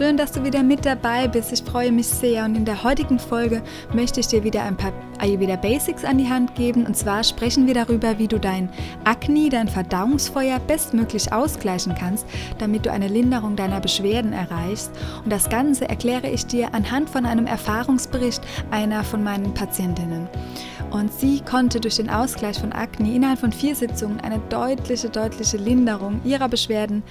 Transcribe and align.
Schön, 0.00 0.16
dass 0.16 0.32
du 0.32 0.42
wieder 0.42 0.62
mit 0.62 0.86
dabei 0.86 1.28
bist. 1.28 1.52
Ich 1.52 1.62
freue 1.62 1.92
mich 1.92 2.06
sehr. 2.06 2.46
Und 2.46 2.54
in 2.54 2.64
der 2.64 2.84
heutigen 2.84 3.18
Folge 3.18 3.62
möchte 3.92 4.20
ich 4.20 4.28
dir 4.28 4.42
wieder 4.42 4.62
ein 4.62 4.74
paar 4.74 4.94
Ayurveda 5.20 5.56
Basics 5.56 6.04
an 6.04 6.18
die 6.18 6.28
Hand 6.28 6.54
geben. 6.54 6.86
Und 6.86 6.96
zwar 6.96 7.22
sprechen 7.24 7.66
wir 7.66 7.74
darüber, 7.74 8.18
wie 8.18 8.28
du 8.28 8.38
dein 8.38 8.68
Akne, 9.04 9.48
dein 9.48 9.68
Verdauungsfeuer 9.68 10.58
bestmöglich 10.60 11.32
ausgleichen 11.32 11.94
kannst, 11.94 12.26
damit 12.58 12.86
du 12.86 12.92
eine 12.92 13.08
Linderung 13.08 13.56
deiner 13.56 13.80
Beschwerden 13.80 14.32
erreichst. 14.32 14.90
Und 15.24 15.30
das 15.30 15.48
Ganze 15.48 15.88
erkläre 15.88 16.28
ich 16.30 16.46
dir 16.46 16.74
anhand 16.74 17.10
von 17.10 17.26
einem 17.26 17.46
Erfahrungsbericht 17.46 18.42
einer 18.70 19.04
von 19.04 19.22
meinen 19.22 19.54
Patientinnen. 19.54 20.28
Und 20.90 21.12
sie 21.12 21.40
konnte 21.40 21.80
durch 21.80 21.96
den 21.96 22.10
Ausgleich 22.10 22.58
von 22.58 22.72
Akne 22.72 23.14
innerhalb 23.14 23.38
von 23.38 23.52
vier 23.52 23.76
Sitzungen 23.76 24.20
eine 24.20 24.40
deutliche, 24.48 25.08
deutliche 25.08 25.56
Linderung 25.56 26.20
ihrer 26.24 26.48
Beschwerden 26.48 27.04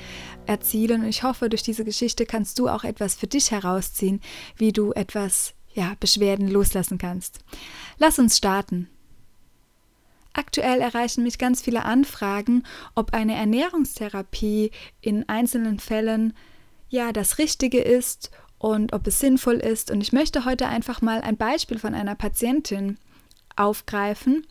erzielen. 0.46 1.02
Und 1.02 1.08
ich 1.08 1.24
hoffe, 1.24 1.48
durch 1.48 1.64
diese 1.64 1.86
Geschichte 1.86 2.26
kannst 2.26 2.60
du 2.60 2.68
auch 2.68 2.84
etwas 2.84 3.16
für 3.16 3.28
dich 3.28 3.52
herausziehen, 3.52 4.20
wie 4.58 4.74
du 4.74 4.92
etwas, 4.92 5.54
ja, 5.74 5.94
Beschwerden 6.00 6.50
loslassen 6.50 6.98
kannst. 6.98 7.40
Lass 8.00 8.18
uns 8.18 8.38
starten. 8.38 8.90
Aktuell 10.32 10.80
erreichen 10.80 11.24
mich 11.24 11.38
ganz 11.38 11.62
viele 11.62 11.84
Anfragen, 11.84 12.64
ob 12.96 13.14
eine 13.14 13.36
Ernährungstherapie 13.36 14.72
in 15.02 15.28
einzelnen 15.28 15.80
Fällen 15.80 16.34
ja 16.88 17.12
das 17.12 17.40
Richtige 17.40 17.82
ist 17.82 18.32
und 18.58 18.94
ob 18.94 19.06
es 19.06 19.20
sinnvoll 19.20 19.56
ist. 19.56 19.92
Und 19.92 20.00
ich 20.00 20.14
möchte 20.14 20.46
heute 20.46 20.68
einfach 20.68 21.02
mal 21.02 21.22
ein 21.22 21.36
Beispiel 21.36 21.78
von 21.78 21.94
einer 21.94 22.16
Patientin 22.16 22.98
aufgreifen, 23.58 24.48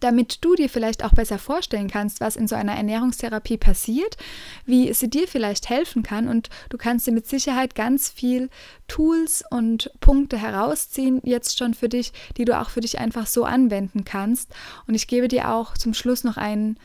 damit 0.00 0.44
du 0.44 0.54
dir 0.54 0.68
vielleicht 0.68 1.04
auch 1.04 1.12
besser 1.12 1.38
vorstellen 1.38 1.88
kannst, 1.88 2.20
was 2.20 2.36
in 2.36 2.48
so 2.48 2.54
einer 2.54 2.74
Ernährungstherapie 2.74 3.56
passiert, 3.56 4.16
wie 4.64 4.92
sie 4.92 5.08
dir 5.08 5.28
vielleicht 5.28 5.68
helfen 5.70 6.02
kann 6.02 6.28
und 6.28 6.50
du 6.68 6.78
kannst 6.78 7.06
dir 7.06 7.12
mit 7.12 7.26
Sicherheit 7.26 7.74
ganz 7.74 8.08
viel 8.08 8.50
Tools 8.88 9.44
und 9.50 9.90
Punkte 10.00 10.38
herausziehen, 10.38 11.20
jetzt 11.24 11.58
schon 11.58 11.74
für 11.74 11.88
dich, 11.88 12.12
die 12.36 12.44
du 12.44 12.58
auch 12.58 12.70
für 12.70 12.80
dich 12.80 12.98
einfach 12.98 13.26
so 13.26 13.44
anwenden 13.44 14.04
kannst. 14.04 14.52
Und 14.86 14.94
ich 14.94 15.06
gebe 15.06 15.28
dir 15.28 15.50
auch 15.50 15.74
zum 15.74 15.94
Schluss 15.94 16.24
noch 16.24 16.36
ein, 16.36 16.76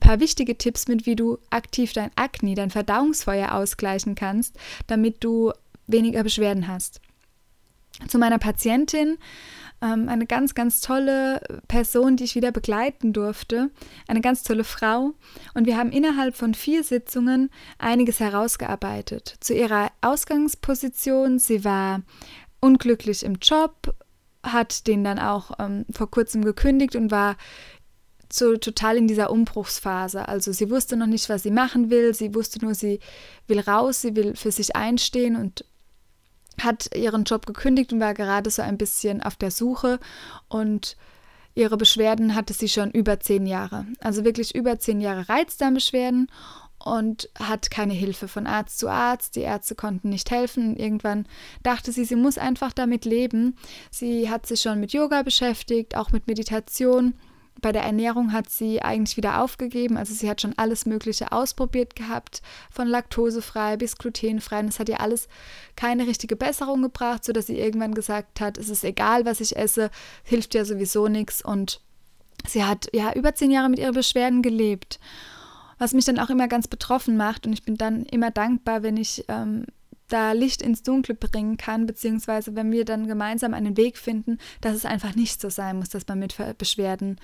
paar 0.00 0.18
wichtige 0.18 0.58
Tipps 0.58 0.88
mit, 0.88 1.06
wie 1.06 1.14
du 1.14 1.38
aktiv 1.50 1.92
dein 1.92 2.10
Akne, 2.16 2.56
dein 2.56 2.70
Verdauungsfeuer 2.70 3.52
ausgleichen 3.52 4.16
kannst, 4.16 4.56
damit 4.88 5.22
du 5.22 5.52
weniger 5.86 6.24
Beschwerden 6.24 6.66
hast. 6.66 7.00
Zu 8.08 8.18
meiner 8.18 8.38
Patientin 8.38 9.18
ähm, 9.84 10.08
eine 10.08 10.26
ganz, 10.26 10.54
ganz 10.54 10.80
tolle 10.80 11.40
Person, 11.68 12.16
die 12.16 12.24
ich 12.24 12.34
wieder 12.34 12.50
begleiten 12.50 13.12
durfte, 13.12 13.70
eine 14.08 14.20
ganz 14.20 14.42
tolle 14.42 14.64
Frau. 14.64 15.12
Und 15.52 15.66
wir 15.66 15.76
haben 15.76 15.92
innerhalb 15.92 16.34
von 16.34 16.54
vier 16.54 16.82
Sitzungen 16.82 17.50
einiges 17.78 18.18
herausgearbeitet. 18.18 19.36
Zu 19.40 19.54
ihrer 19.54 19.90
Ausgangsposition, 20.00 21.38
sie 21.38 21.64
war 21.64 22.02
unglücklich 22.60 23.24
im 23.24 23.34
Job, 23.34 23.94
hat 24.42 24.86
den 24.86 25.04
dann 25.04 25.18
auch 25.18 25.52
ähm, 25.58 25.84
vor 25.90 26.10
kurzem 26.10 26.44
gekündigt 26.44 26.96
und 26.96 27.10
war 27.10 27.36
so 28.32 28.56
total 28.56 28.96
in 28.96 29.06
dieser 29.06 29.30
Umbruchsphase. 29.30 30.26
Also 30.28 30.52
sie 30.52 30.70
wusste 30.70 30.96
noch 30.96 31.06
nicht, 31.06 31.28
was 31.28 31.42
sie 31.42 31.50
machen 31.50 31.90
will. 31.90 32.14
Sie 32.14 32.34
wusste 32.34 32.64
nur, 32.64 32.74
sie 32.74 33.00
will 33.46 33.60
raus, 33.60 34.00
sie 34.00 34.16
will 34.16 34.34
für 34.34 34.50
sich 34.50 34.74
einstehen 34.74 35.36
und 35.36 35.64
hat 36.60 36.94
ihren 36.94 37.24
Job 37.24 37.46
gekündigt 37.46 37.92
und 37.92 38.00
war 38.00 38.14
gerade 38.14 38.50
so 38.50 38.62
ein 38.62 38.78
bisschen 38.78 39.22
auf 39.22 39.36
der 39.36 39.50
Suche 39.50 39.98
und 40.48 40.96
ihre 41.54 41.76
Beschwerden 41.76 42.34
hatte 42.34 42.52
sie 42.52 42.68
schon 42.68 42.90
über 42.90 43.20
zehn 43.20 43.46
Jahre. 43.46 43.86
Also 44.00 44.24
wirklich 44.24 44.54
über 44.54 44.78
zehn 44.78 45.00
Jahre 45.00 45.28
Reizdarmbeschwerden 45.28 46.28
und 46.84 47.30
hat 47.38 47.70
keine 47.70 47.94
Hilfe 47.94 48.28
von 48.28 48.46
Arzt 48.46 48.78
zu 48.78 48.88
Arzt. 48.88 49.36
Die 49.36 49.40
Ärzte 49.40 49.74
konnten 49.74 50.10
nicht 50.10 50.30
helfen. 50.30 50.76
Irgendwann 50.76 51.26
dachte 51.62 51.92
sie, 51.92 52.04
sie 52.04 52.16
muss 52.16 52.38
einfach 52.38 52.72
damit 52.72 53.04
leben. 53.04 53.56
Sie 53.90 54.28
hat 54.28 54.46
sich 54.46 54.60
schon 54.60 54.80
mit 54.80 54.92
Yoga 54.92 55.22
beschäftigt, 55.22 55.96
auch 55.96 56.12
mit 56.12 56.26
Meditation 56.26 57.14
bei 57.64 57.72
der 57.72 57.82
Ernährung 57.82 58.34
hat 58.34 58.50
sie 58.50 58.82
eigentlich 58.82 59.16
wieder 59.16 59.42
aufgegeben. 59.42 59.96
Also 59.96 60.12
sie 60.12 60.28
hat 60.28 60.42
schon 60.42 60.52
alles 60.58 60.84
Mögliche 60.84 61.32
ausprobiert 61.32 61.96
gehabt, 61.96 62.42
von 62.70 62.86
laktosefrei 62.86 63.78
bis 63.78 63.96
glutenfrei. 63.96 64.60
Und 64.60 64.68
es 64.68 64.78
hat 64.78 64.90
ihr 64.90 65.00
alles 65.00 65.28
keine 65.74 66.06
richtige 66.06 66.36
Besserung 66.36 66.82
gebracht, 66.82 67.24
sodass 67.24 67.46
sie 67.46 67.58
irgendwann 67.58 67.94
gesagt 67.94 68.42
hat, 68.42 68.58
es 68.58 68.68
ist 68.68 68.84
egal, 68.84 69.24
was 69.24 69.40
ich 69.40 69.56
esse, 69.56 69.90
hilft 70.24 70.52
ja 70.52 70.66
sowieso 70.66 71.08
nichts. 71.08 71.42
Und 71.42 71.80
sie 72.46 72.64
hat 72.64 72.88
ja 72.92 73.14
über 73.14 73.34
zehn 73.34 73.50
Jahre 73.50 73.70
mit 73.70 73.78
ihren 73.78 73.94
Beschwerden 73.94 74.42
gelebt. 74.42 75.00
Was 75.78 75.94
mich 75.94 76.04
dann 76.04 76.18
auch 76.18 76.28
immer 76.28 76.48
ganz 76.48 76.68
betroffen 76.68 77.16
macht. 77.16 77.46
Und 77.46 77.54
ich 77.54 77.62
bin 77.62 77.78
dann 77.78 78.02
immer 78.02 78.30
dankbar, 78.30 78.82
wenn 78.82 78.98
ich 78.98 79.24
ähm, 79.28 79.64
da 80.14 80.30
Licht 80.30 80.62
ins 80.62 80.84
Dunkle 80.84 81.14
bringen 81.16 81.56
kann, 81.56 81.86
beziehungsweise 81.86 82.54
wenn 82.54 82.70
wir 82.70 82.84
dann 82.84 83.08
gemeinsam 83.08 83.52
einen 83.52 83.76
Weg 83.76 83.98
finden, 83.98 84.38
dass 84.60 84.76
es 84.76 84.84
einfach 84.84 85.16
nicht 85.16 85.40
so 85.40 85.50
sein 85.50 85.76
muss, 85.76 85.88
dass 85.88 86.06
man 86.06 86.20
mit 86.20 86.36
Beschwerden 86.56 87.16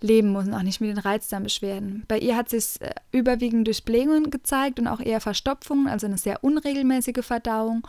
leben 0.00 0.28
muss 0.28 0.46
und 0.46 0.54
auch 0.54 0.62
nicht 0.62 0.80
mit 0.80 0.90
den 0.90 0.98
Reizdarmbeschwerden. 0.98 2.04
Bei 2.06 2.20
ihr 2.20 2.36
hat 2.36 2.48
sich 2.48 2.80
äh, 2.80 2.94
überwiegend 3.10 3.66
durch 3.66 3.84
Blähungen 3.84 4.30
gezeigt 4.30 4.78
und 4.78 4.86
auch 4.86 5.00
eher 5.00 5.20
Verstopfungen, 5.20 5.88
also 5.88 6.06
eine 6.06 6.18
sehr 6.18 6.44
unregelmäßige 6.44 7.24
Verdauung. 7.24 7.84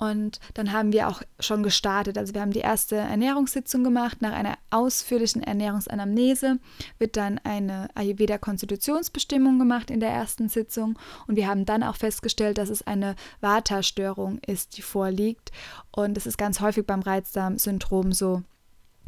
Und 0.00 0.40
dann 0.54 0.72
haben 0.72 0.94
wir 0.94 1.08
auch 1.08 1.20
schon 1.40 1.62
gestartet. 1.62 2.16
Also 2.16 2.32
wir 2.32 2.40
haben 2.40 2.54
die 2.54 2.60
erste 2.60 2.96
Ernährungssitzung 2.96 3.84
gemacht. 3.84 4.22
Nach 4.22 4.32
einer 4.32 4.56
ausführlichen 4.70 5.42
Ernährungsanamnese 5.42 6.58
wird 6.98 7.18
dann 7.18 7.38
eine 7.44 7.88
Ayurveda-Konstitutionsbestimmung 7.94 9.58
gemacht 9.58 9.90
in 9.90 10.00
der 10.00 10.08
ersten 10.08 10.48
Sitzung. 10.48 10.98
Und 11.26 11.36
wir 11.36 11.46
haben 11.46 11.66
dann 11.66 11.82
auch 11.82 11.96
festgestellt, 11.96 12.56
dass 12.56 12.70
es 12.70 12.86
eine 12.86 13.14
Vata-Störung 13.42 14.38
ist, 14.38 14.78
die 14.78 14.82
vorliegt. 14.82 15.52
Und 15.90 16.16
es 16.16 16.26
ist 16.26 16.38
ganz 16.38 16.60
häufig 16.60 16.86
beim 16.86 17.00
Reizdarmsyndrom 17.00 18.12
so, 18.12 18.42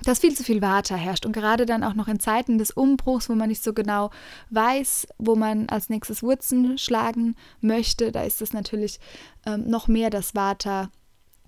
dass 0.04 0.18
viel 0.18 0.34
zu 0.34 0.42
viel 0.42 0.62
Water 0.62 0.96
herrscht 0.96 1.26
und 1.26 1.32
gerade 1.32 1.66
dann 1.66 1.84
auch 1.84 1.94
noch 1.94 2.08
in 2.08 2.18
Zeiten 2.18 2.58
des 2.58 2.70
Umbruchs, 2.70 3.28
wo 3.28 3.34
man 3.34 3.48
nicht 3.48 3.62
so 3.62 3.72
genau 3.72 4.10
weiß, 4.50 5.06
wo 5.18 5.36
man 5.36 5.68
als 5.68 5.88
nächstes 5.88 6.22
Wurzeln 6.22 6.78
schlagen 6.78 7.36
möchte, 7.60 8.12
da 8.12 8.22
ist 8.22 8.42
es 8.42 8.52
natürlich 8.52 8.98
ähm, 9.46 9.68
noch 9.68 9.88
mehr 9.88 10.10
das 10.10 10.34
Water 10.34 10.90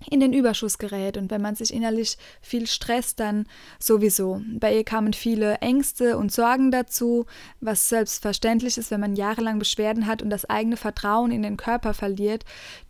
in 0.09 0.19
den 0.19 0.33
Überschuss 0.33 0.77
gerät 0.77 1.17
und 1.17 1.31
wenn 1.31 1.41
man 1.41 1.55
sich 1.55 1.73
innerlich 1.73 2.17
viel 2.41 2.67
stresst, 2.67 3.19
dann 3.19 3.47
sowieso. 3.79 4.41
Bei 4.59 4.75
ihr 4.75 4.83
kamen 4.83 5.13
viele 5.13 5.55
Ängste 5.55 6.17
und 6.17 6.31
Sorgen 6.31 6.69
dazu, 6.69 7.25
was 7.61 7.89
selbstverständlich 7.89 8.77
ist, 8.77 8.91
wenn 8.91 8.99
man 8.99 9.15
jahrelang 9.15 9.57
Beschwerden 9.57 10.05
hat 10.05 10.21
und 10.21 10.29
das 10.29 10.45
eigene 10.45 10.77
Vertrauen 10.77 11.31
in 11.31 11.41
den 11.41 11.57
Körper 11.57 11.93
verliert, 11.93 12.43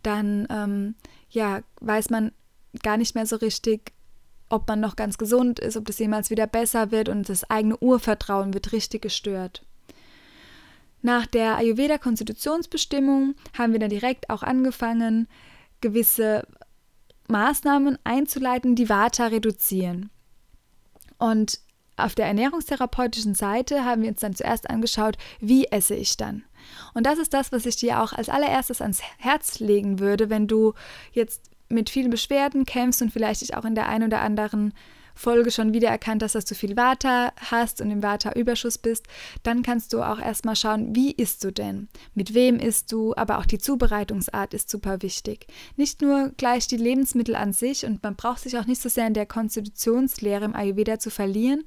dann 0.03 0.47
ähm, 0.49 0.95
ja 1.29 1.61
weiß 1.79 2.09
man 2.09 2.31
gar 2.83 2.97
nicht 2.97 3.15
mehr 3.15 3.25
so 3.25 3.37
richtig, 3.37 3.93
ob 4.49 4.67
man 4.67 4.79
noch 4.79 4.95
ganz 4.95 5.17
gesund 5.17 5.59
ist, 5.59 5.77
ob 5.77 5.85
das 5.85 5.99
jemals 5.99 6.29
wieder 6.29 6.47
besser 6.47 6.91
wird 6.91 7.09
und 7.09 7.29
das 7.29 7.49
eigene 7.49 7.77
Urvertrauen 7.77 8.53
wird 8.53 8.71
richtig 8.71 9.01
gestört. 9.01 9.63
Nach 11.01 11.25
der 11.25 11.57
Ayurveda-Konstitutionsbestimmung 11.57 13.35
haben 13.57 13.73
wir 13.73 13.79
dann 13.79 13.89
direkt 13.89 14.29
auch 14.29 14.43
angefangen, 14.43 15.27
gewisse 15.81 16.47
Maßnahmen 17.27 17.97
einzuleiten, 18.03 18.75
die 18.75 18.89
Vata 18.89 19.27
reduzieren. 19.27 20.09
Und 21.17 21.59
auf 21.97 22.15
der 22.15 22.25
ernährungstherapeutischen 22.25 23.35
Seite 23.35 23.85
haben 23.85 24.01
wir 24.01 24.09
uns 24.09 24.19
dann 24.19 24.35
zuerst 24.35 24.69
angeschaut, 24.69 25.17
wie 25.39 25.65
esse 25.65 25.95
ich 25.95 26.17
dann. 26.17 26.43
Und 26.93 27.05
das 27.05 27.19
ist 27.19 27.33
das, 27.33 27.51
was 27.51 27.65
ich 27.65 27.77
dir 27.77 28.01
auch 28.01 28.11
als 28.11 28.27
allererstes 28.27 28.81
ans 28.81 29.01
Herz 29.17 29.59
legen 29.59 29.99
würde, 29.99 30.29
wenn 30.29 30.47
du 30.47 30.73
jetzt 31.11 31.51
mit 31.69 31.89
vielen 31.89 32.09
Beschwerden 32.09 32.65
kämpfst 32.65 33.01
und 33.01 33.11
vielleicht 33.11 33.55
auch 33.55 33.65
in 33.65 33.75
der 33.75 33.87
einen 33.89 34.07
oder 34.07 34.21
anderen 34.21 34.73
Folge 35.15 35.49
schon 35.49 35.73
wieder 35.73 35.87
erkannt 35.87 36.21
hast, 36.21 36.35
dass 36.35 36.45
du 36.45 36.55
viel 36.55 36.75
Vata 36.75 37.31
hast 37.37 37.79
und 37.81 37.89
im 37.89 38.03
Vata-Überschuss 38.03 38.77
bist, 38.77 39.07
dann 39.43 39.63
kannst 39.63 39.93
du 39.93 40.03
auch 40.03 40.19
erstmal 40.19 40.57
schauen, 40.57 40.93
wie 40.93 41.11
isst 41.11 41.43
du 41.43 41.51
denn? 41.51 41.87
Mit 42.13 42.33
wem 42.33 42.59
isst 42.59 42.91
du? 42.91 43.15
Aber 43.15 43.39
auch 43.39 43.45
die 43.45 43.57
Zubereitungsart 43.57 44.53
ist 44.53 44.69
super 44.69 45.01
wichtig. 45.01 45.47
Nicht 45.77 46.01
nur 46.01 46.31
gleich 46.37 46.67
die 46.67 46.77
Lebensmittel 46.77 47.35
an 47.35 47.53
sich 47.53 47.85
und 47.85 48.03
man 48.03 48.15
braucht 48.15 48.41
sich 48.41 48.57
auch 48.57 48.65
nicht 48.65 48.81
so 48.81 48.89
sehr 48.89 49.07
in 49.07 49.13
der 49.13 49.25
Konstitutionslehre 49.25 50.45
im 50.45 50.55
Ayurveda 50.55 50.99
zu 50.99 51.09
verlieren, 51.09 51.63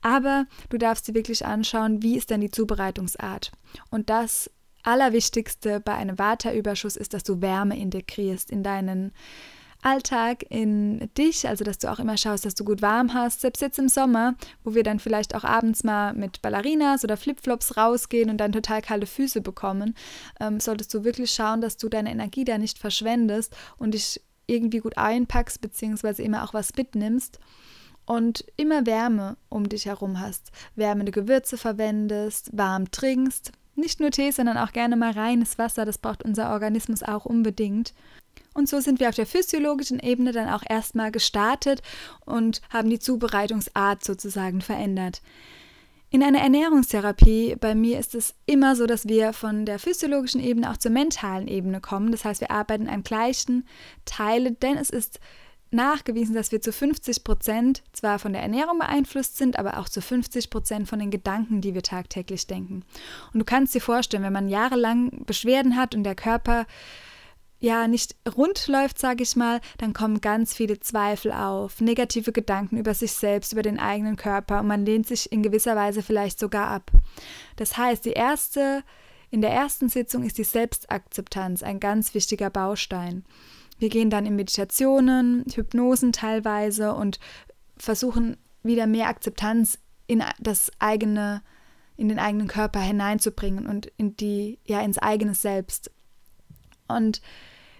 aber 0.00 0.46
du 0.70 0.78
darfst 0.78 1.08
dir 1.08 1.14
wirklich 1.14 1.44
anschauen, 1.44 2.02
wie 2.02 2.16
ist 2.16 2.30
denn 2.30 2.40
die 2.40 2.50
Zubereitungsart? 2.50 3.50
Und 3.90 4.10
das 4.10 4.48
Allerwichtigste 4.82 5.80
bei 5.80 5.94
einem 5.94 6.18
Vata-Überschuss 6.18 6.96
ist, 6.96 7.14
dass 7.14 7.22
du 7.22 7.40
Wärme 7.40 7.78
integrierst 7.78 8.50
in 8.50 8.62
deinen 8.62 9.12
Alltag 9.82 10.44
in 10.48 11.10
dich, 11.18 11.48
also 11.48 11.64
dass 11.64 11.78
du 11.78 11.90
auch 11.90 11.98
immer 11.98 12.16
schaust, 12.16 12.46
dass 12.46 12.54
du 12.54 12.64
gut 12.64 12.82
warm 12.82 13.14
hast. 13.14 13.40
Selbst 13.40 13.60
jetzt 13.60 13.80
im 13.80 13.88
Sommer, 13.88 14.36
wo 14.62 14.74
wir 14.74 14.84
dann 14.84 15.00
vielleicht 15.00 15.34
auch 15.34 15.42
abends 15.42 15.82
mal 15.82 16.14
mit 16.14 16.40
Ballerinas 16.40 17.02
oder 17.02 17.16
Flipflops 17.16 17.76
rausgehen 17.76 18.30
und 18.30 18.38
dann 18.38 18.52
total 18.52 18.80
kalte 18.80 19.06
Füße 19.06 19.40
bekommen, 19.40 19.94
ähm, 20.40 20.60
solltest 20.60 20.94
du 20.94 21.02
wirklich 21.02 21.32
schauen, 21.32 21.60
dass 21.60 21.76
du 21.76 21.88
deine 21.88 22.12
Energie 22.12 22.44
da 22.44 22.58
nicht 22.58 22.78
verschwendest 22.78 23.56
und 23.76 23.94
dich 23.94 24.20
irgendwie 24.46 24.78
gut 24.78 24.96
einpackst, 24.96 25.60
beziehungsweise 25.60 26.22
immer 26.22 26.44
auch 26.44 26.54
was 26.54 26.74
mitnimmst 26.76 27.40
und 28.06 28.44
immer 28.56 28.86
Wärme 28.86 29.36
um 29.48 29.68
dich 29.68 29.86
herum 29.86 30.20
hast, 30.20 30.52
wärmende 30.76 31.12
Gewürze 31.12 31.56
verwendest, 31.56 32.50
warm 32.52 32.90
trinkst. 32.90 33.52
Nicht 33.74 34.00
nur 34.00 34.10
Tee, 34.10 34.30
sondern 34.30 34.58
auch 34.58 34.72
gerne 34.72 34.96
mal 34.96 35.12
reines 35.12 35.58
Wasser, 35.58 35.84
das 35.84 35.98
braucht 35.98 36.24
unser 36.24 36.52
Organismus 36.52 37.02
auch 37.02 37.24
unbedingt. 37.24 37.94
Und 38.54 38.68
so 38.68 38.80
sind 38.80 39.00
wir 39.00 39.08
auf 39.08 39.14
der 39.14 39.26
physiologischen 39.26 39.98
Ebene 39.98 40.32
dann 40.32 40.48
auch 40.48 40.62
erstmal 40.68 41.10
gestartet 41.10 41.82
und 42.26 42.60
haben 42.70 42.90
die 42.90 42.98
Zubereitungsart 42.98 44.04
sozusagen 44.04 44.60
verändert. 44.60 45.22
In 46.10 46.22
einer 46.22 46.40
Ernährungstherapie, 46.40 47.56
bei 47.58 47.74
mir 47.74 47.98
ist 47.98 48.14
es 48.14 48.34
immer 48.44 48.76
so, 48.76 48.84
dass 48.84 49.08
wir 49.08 49.32
von 49.32 49.64
der 49.64 49.78
physiologischen 49.78 50.42
Ebene 50.42 50.70
auch 50.70 50.76
zur 50.76 50.90
mentalen 50.90 51.48
Ebene 51.48 51.80
kommen. 51.80 52.12
Das 52.12 52.26
heißt, 52.26 52.42
wir 52.42 52.50
arbeiten 52.50 52.86
an 52.86 53.02
gleichen 53.02 53.66
Teilen, 54.04 54.60
denn 54.60 54.76
es 54.76 54.90
ist 54.90 55.20
nachgewiesen, 55.72 56.34
dass 56.34 56.52
wir 56.52 56.60
zu 56.60 56.72
50 56.72 57.24
Prozent 57.24 57.82
zwar 57.92 58.18
von 58.18 58.32
der 58.32 58.42
Ernährung 58.42 58.78
beeinflusst 58.78 59.36
sind, 59.36 59.58
aber 59.58 59.78
auch 59.78 59.88
zu 59.88 60.00
50 60.00 60.50
Prozent 60.50 60.88
von 60.88 60.98
den 60.98 61.10
Gedanken, 61.10 61.60
die 61.60 61.74
wir 61.74 61.82
tagtäglich 61.82 62.46
denken. 62.46 62.84
Und 63.32 63.40
du 63.40 63.44
kannst 63.44 63.74
dir 63.74 63.80
vorstellen, 63.80 64.22
wenn 64.22 64.32
man 64.32 64.48
jahrelang 64.48 65.24
Beschwerden 65.24 65.76
hat 65.76 65.94
und 65.94 66.04
der 66.04 66.14
Körper 66.14 66.66
ja 67.58 67.86
nicht 67.86 68.16
rund 68.36 68.66
läuft, 68.66 68.98
sage 68.98 69.22
ich 69.22 69.36
mal, 69.36 69.60
dann 69.78 69.92
kommen 69.92 70.20
ganz 70.20 70.52
viele 70.52 70.80
Zweifel 70.80 71.32
auf, 71.32 71.80
negative 71.80 72.32
Gedanken 72.32 72.76
über 72.76 72.92
sich 72.92 73.12
selbst, 73.12 73.52
über 73.52 73.62
den 73.62 73.78
eigenen 73.78 74.16
Körper 74.16 74.60
und 74.60 74.66
man 74.66 74.84
lehnt 74.84 75.06
sich 75.06 75.30
in 75.30 75.42
gewisser 75.42 75.76
Weise 75.76 76.02
vielleicht 76.02 76.40
sogar 76.40 76.66
ab. 76.66 76.90
Das 77.56 77.76
heißt, 77.76 78.04
die 78.04 78.12
erste 78.12 78.82
in 79.30 79.40
der 79.40 79.50
ersten 79.50 79.88
Sitzung 79.88 80.24
ist 80.24 80.36
die 80.36 80.44
Selbstakzeptanz 80.44 81.62
ein 81.62 81.80
ganz 81.80 82.12
wichtiger 82.12 82.50
Baustein. 82.50 83.24
Wir 83.82 83.88
gehen 83.88 84.10
dann 84.10 84.26
in 84.26 84.36
Meditationen, 84.36 85.44
Hypnosen 85.52 86.12
teilweise 86.12 86.94
und 86.94 87.18
versuchen 87.76 88.36
wieder 88.62 88.86
mehr 88.86 89.08
Akzeptanz 89.08 89.80
in 90.06 90.22
das 90.38 90.70
eigene 90.78 91.42
in 91.96 92.08
den 92.08 92.20
eigenen 92.20 92.46
Körper 92.46 92.78
hineinzubringen 92.78 93.66
und 93.66 93.86
in 93.96 94.16
die 94.16 94.60
ja 94.64 94.80
ins 94.82 94.98
eigene 94.98 95.34
Selbst. 95.34 95.90
Und 96.86 97.22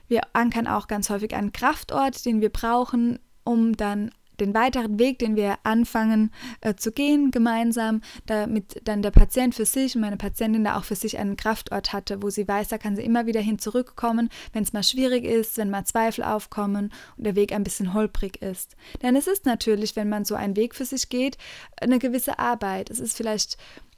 wir 0.08 0.22
ankern 0.32 0.66
auch 0.66 0.88
ganz 0.88 1.08
häufig 1.08 1.36
einen 1.36 1.52
Kraftort, 1.52 2.24
den 2.26 2.40
wir 2.40 2.50
brauchen, 2.50 3.20
um 3.44 3.76
dann 3.76 4.10
den 4.40 4.54
weiteren 4.54 4.98
Weg, 4.98 5.18
den 5.18 5.36
wir 5.36 5.58
anfangen 5.62 6.32
äh, 6.60 6.74
zu 6.74 6.92
gehen 6.92 7.30
gemeinsam, 7.30 8.00
damit 8.26 8.80
dann 8.84 9.02
der 9.02 9.10
Patient 9.10 9.54
für 9.54 9.64
sich 9.64 9.94
und 9.94 10.00
meine 10.00 10.16
Patientin 10.16 10.64
da 10.64 10.76
auch 10.76 10.84
für 10.84 10.96
sich 10.96 11.18
einen 11.18 11.36
Kraftort 11.36 11.92
hatte, 11.92 12.22
wo 12.22 12.30
sie 12.30 12.46
weiß, 12.46 12.68
da 12.68 12.78
kann 12.78 12.96
sie 12.96 13.02
immer 13.02 13.26
wieder 13.26 13.40
hin 13.40 13.58
zurückkommen, 13.58 14.28
wenn 14.52 14.62
es 14.62 14.72
mal 14.72 14.82
schwierig 14.82 15.24
ist, 15.24 15.56
wenn 15.58 15.70
mal 15.70 15.84
Zweifel 15.84 16.24
aufkommen 16.24 16.92
und 17.16 17.24
der 17.24 17.36
Weg 17.36 17.52
ein 17.52 17.64
bisschen 17.64 17.94
holprig 17.94 18.40
ist. 18.42 18.76
Denn 19.02 19.16
es 19.16 19.26
ist 19.26 19.46
natürlich, 19.46 19.96
wenn 19.96 20.08
man 20.08 20.24
so 20.24 20.34
einen 20.34 20.56
Weg 20.56 20.74
für 20.74 20.84
sich 20.84 21.08
geht, 21.08 21.38
eine 21.80 21.98
gewisse 21.98 22.38
Arbeit. 22.38 22.90
Es 22.90 23.00
ist 23.00 23.16
vielleicht 23.16 23.56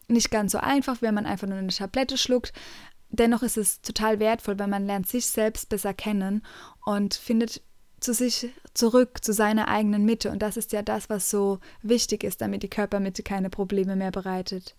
nicht 0.09 0.31
ganz 0.31 0.53
so 0.53 0.59
einfach, 0.59 1.01
wenn 1.01 1.15
man 1.15 1.27
einfach 1.27 1.47
nur 1.47 1.59
eine 1.59 1.69
Tablette 1.69 2.19
schluckt, 2.19 2.53
dennoch 3.11 3.43
ist 3.43 3.57
es 3.57 3.81
total 3.81 4.19
wertvoll, 4.19 4.59
weil 4.59 4.69
man 4.69 4.87
lernt 4.87 5.09
sich 5.09 5.27
selbst 5.27 5.69
besser 5.69 5.95
kennen 5.95 6.45
und 6.85 7.15
findet 7.15 7.63
zu 8.05 8.15
sich 8.15 8.51
zurück, 8.75 9.25
zu 9.25 9.33
seiner 9.33 9.69
eigenen 9.69 10.05
Mitte. 10.05 10.31
Und 10.31 10.41
das 10.41 10.57
ist 10.57 10.73
ja 10.73 10.83
das, 10.83 11.11
was 11.11 11.31
so 11.31 11.59
wichtig 11.83 12.23
ist, 12.23 12.41
damit 12.41 12.63
die 12.63 12.69
Körpermitte 12.69 13.23
keine 13.23 13.51
Probleme 13.51 13.97
mehr 13.97 14.11
bereitet. 14.11 14.77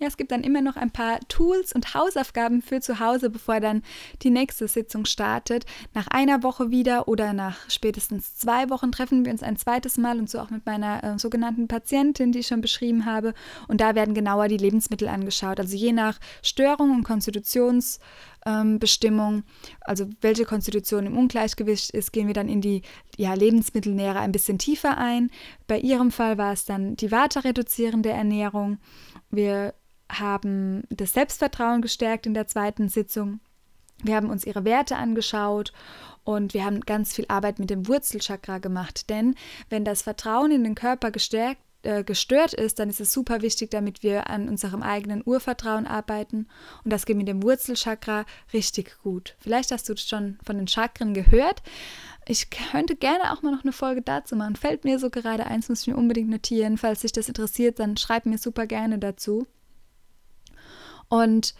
Ja, 0.00 0.08
es 0.08 0.16
gibt 0.16 0.32
dann 0.32 0.42
immer 0.42 0.60
noch 0.60 0.74
ein 0.74 0.90
paar 0.90 1.20
Tools 1.28 1.72
und 1.72 1.94
Hausaufgaben 1.94 2.62
für 2.62 2.80
zu 2.80 2.98
Hause, 2.98 3.30
bevor 3.30 3.60
dann 3.60 3.84
die 4.22 4.30
nächste 4.30 4.66
Sitzung 4.66 5.04
startet. 5.04 5.66
Nach 5.94 6.08
einer 6.08 6.42
Woche 6.42 6.72
wieder 6.72 7.06
oder 7.06 7.32
nach 7.32 7.70
spätestens 7.70 8.34
zwei 8.34 8.70
Wochen 8.70 8.90
treffen 8.90 9.24
wir 9.24 9.30
uns 9.30 9.44
ein 9.44 9.56
zweites 9.56 9.96
Mal 9.96 10.18
und 10.18 10.28
so 10.28 10.40
auch 10.40 10.50
mit 10.50 10.66
meiner 10.66 11.04
äh, 11.04 11.16
sogenannten 11.16 11.68
Patientin, 11.68 12.32
die 12.32 12.40
ich 12.40 12.48
schon 12.48 12.60
beschrieben 12.60 13.04
habe. 13.04 13.34
Und 13.68 13.80
da 13.80 13.94
werden 13.94 14.14
genauer 14.14 14.48
die 14.48 14.56
Lebensmittel 14.56 15.06
angeschaut. 15.06 15.60
Also 15.60 15.76
je 15.76 15.92
nach 15.92 16.18
Störung 16.42 16.90
und 16.90 17.04
Konstitutionsbestimmung, 17.04 19.34
ähm, 19.34 19.44
also 19.80 20.06
welche 20.20 20.44
Konstitution 20.44 21.06
im 21.06 21.16
Ungleichgewicht 21.16 21.90
ist, 21.90 22.12
gehen 22.12 22.26
wir 22.26 22.34
dann 22.34 22.48
in 22.48 22.60
die 22.60 22.82
ja, 23.16 23.34
Lebensmittellehre 23.34 24.18
ein 24.18 24.32
bisschen 24.32 24.58
tiefer 24.58 24.98
ein. 24.98 25.30
Bei 25.68 25.78
ihrem 25.78 26.10
Fall 26.10 26.36
war 26.36 26.52
es 26.52 26.64
dann 26.64 26.96
die 26.96 27.12
Vata-reduzierende 27.12 28.10
Ernährung. 28.10 28.78
Wir 29.30 29.72
haben 30.20 30.84
das 30.90 31.12
Selbstvertrauen 31.12 31.82
gestärkt 31.82 32.26
in 32.26 32.34
der 32.34 32.46
zweiten 32.46 32.88
Sitzung. 32.88 33.40
Wir 34.02 34.16
haben 34.16 34.30
uns 34.30 34.44
ihre 34.44 34.64
Werte 34.64 34.96
angeschaut 34.96 35.72
und 36.24 36.54
wir 36.54 36.64
haben 36.64 36.80
ganz 36.80 37.14
viel 37.14 37.26
Arbeit 37.28 37.58
mit 37.58 37.70
dem 37.70 37.86
Wurzelchakra 37.86 38.58
gemacht. 38.58 39.08
Denn 39.10 39.34
wenn 39.68 39.84
das 39.84 40.02
Vertrauen 40.02 40.50
in 40.50 40.64
den 40.64 40.74
Körper 40.74 41.10
gestärkt, 41.10 41.60
äh, 41.84 42.02
gestört 42.02 42.54
ist, 42.54 42.78
dann 42.78 42.88
ist 42.88 43.00
es 43.00 43.12
super 43.12 43.42
wichtig, 43.42 43.70
damit 43.70 44.02
wir 44.02 44.30
an 44.30 44.48
unserem 44.48 44.82
eigenen 44.82 45.22
Urvertrauen 45.24 45.86
arbeiten. 45.86 46.48
Und 46.82 46.92
das 46.92 47.04
geht 47.04 47.16
mit 47.16 47.28
dem 47.28 47.42
Wurzelchakra 47.42 48.24
richtig 48.54 48.96
gut. 49.02 49.36
Vielleicht 49.38 49.70
hast 49.70 49.88
du 49.88 49.96
schon 49.96 50.38
von 50.44 50.56
den 50.56 50.66
Chakren 50.66 51.12
gehört. 51.12 51.62
Ich 52.26 52.48
könnte 52.48 52.96
gerne 52.96 53.32
auch 53.32 53.42
mal 53.42 53.52
noch 53.52 53.64
eine 53.64 53.72
Folge 53.72 54.00
dazu 54.00 54.34
machen. 54.34 54.56
Fällt 54.56 54.84
mir 54.84 54.98
so 54.98 55.10
gerade 55.10 55.46
eins, 55.46 55.68
muss 55.68 55.82
ich 55.82 55.88
mir 55.88 55.96
unbedingt 55.96 56.30
notieren. 56.30 56.78
Falls 56.78 57.02
dich 57.02 57.12
das 57.12 57.28
interessiert, 57.28 57.78
dann 57.78 57.98
schreib 57.98 58.24
mir 58.24 58.38
super 58.38 58.66
gerne 58.66 58.98
dazu. 58.98 59.46
Und 61.14 61.54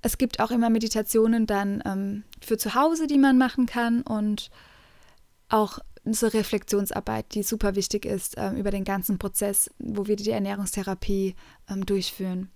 es 0.00 0.16
gibt 0.16 0.40
auch 0.40 0.50
immer 0.50 0.70
Meditationen 0.70 1.46
dann 1.46 1.82
ähm, 1.84 2.24
für 2.40 2.56
zu 2.56 2.74
Hause, 2.74 3.06
die 3.06 3.18
man 3.18 3.36
machen 3.36 3.66
kann 3.66 4.00
und 4.00 4.50
auch 5.50 5.80
so 6.06 6.28
Reflexionsarbeit, 6.28 7.34
die 7.34 7.42
super 7.42 7.74
wichtig 7.76 8.06
ist 8.06 8.36
ähm, 8.38 8.56
über 8.56 8.70
den 8.70 8.84
ganzen 8.84 9.18
Prozess, 9.18 9.70
wo 9.78 10.06
wir 10.06 10.16
die 10.16 10.30
Ernährungstherapie 10.30 11.36
ähm, 11.70 11.84
durchführen. 11.84 12.50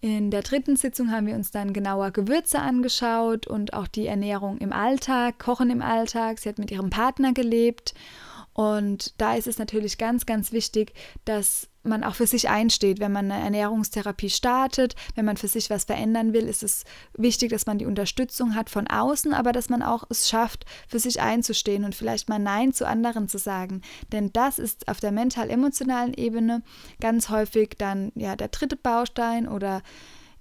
In 0.00 0.32
der 0.32 0.42
dritten 0.42 0.74
Sitzung 0.74 1.12
haben 1.12 1.28
wir 1.28 1.36
uns 1.36 1.52
dann 1.52 1.72
genauer 1.72 2.10
Gewürze 2.10 2.58
angeschaut 2.58 3.46
und 3.46 3.72
auch 3.72 3.86
die 3.86 4.08
Ernährung 4.08 4.58
im 4.58 4.72
Alltag, 4.72 5.38
Kochen 5.38 5.70
im 5.70 5.80
Alltag. 5.80 6.40
Sie 6.40 6.48
hat 6.48 6.58
mit 6.58 6.72
ihrem 6.72 6.90
Partner 6.90 7.32
gelebt 7.32 7.94
und 8.54 9.20
da 9.20 9.34
ist 9.34 9.46
es 9.46 9.58
natürlich 9.58 9.96
ganz, 9.96 10.26
ganz 10.26 10.52
wichtig, 10.52 10.92
dass 11.24 11.68
man 11.84 12.04
auch 12.04 12.14
für 12.14 12.26
sich 12.26 12.48
einsteht. 12.48 13.00
Wenn 13.00 13.12
man 13.12 13.30
eine 13.30 13.42
Ernährungstherapie 13.42 14.30
startet, 14.30 14.94
wenn 15.14 15.24
man 15.24 15.36
für 15.36 15.48
sich 15.48 15.70
was 15.70 15.84
verändern 15.84 16.32
will, 16.32 16.46
ist 16.46 16.62
es 16.62 16.84
wichtig, 17.16 17.50
dass 17.50 17.66
man 17.66 17.78
die 17.78 17.86
Unterstützung 17.86 18.54
hat 18.54 18.70
von 18.70 18.86
außen, 18.86 19.32
aber 19.32 19.52
dass 19.52 19.68
man 19.68 19.82
auch 19.82 20.04
es 20.10 20.28
schafft, 20.28 20.66
für 20.86 20.98
sich 20.98 21.20
einzustehen 21.20 21.84
und 21.84 21.94
vielleicht 21.94 22.28
mal 22.28 22.38
Nein 22.38 22.72
zu 22.72 22.86
anderen 22.86 23.28
zu 23.28 23.38
sagen. 23.38 23.80
Denn 24.12 24.32
das 24.32 24.58
ist 24.58 24.86
auf 24.86 25.00
der 25.00 25.12
mental-emotionalen 25.12 26.14
Ebene 26.14 26.62
ganz 27.00 27.30
häufig 27.30 27.76
dann 27.78 28.12
ja 28.14 28.36
der 28.36 28.48
dritte 28.48 28.76
Baustein 28.76 29.48
oder 29.48 29.82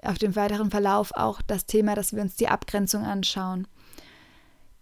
auf 0.03 0.17
dem 0.17 0.35
weiteren 0.35 0.69
Verlauf 0.69 1.11
auch 1.15 1.41
das 1.41 1.65
Thema, 1.65 1.95
dass 1.95 2.13
wir 2.13 2.21
uns 2.21 2.35
die 2.35 2.47
Abgrenzung 2.47 3.03
anschauen. 3.03 3.67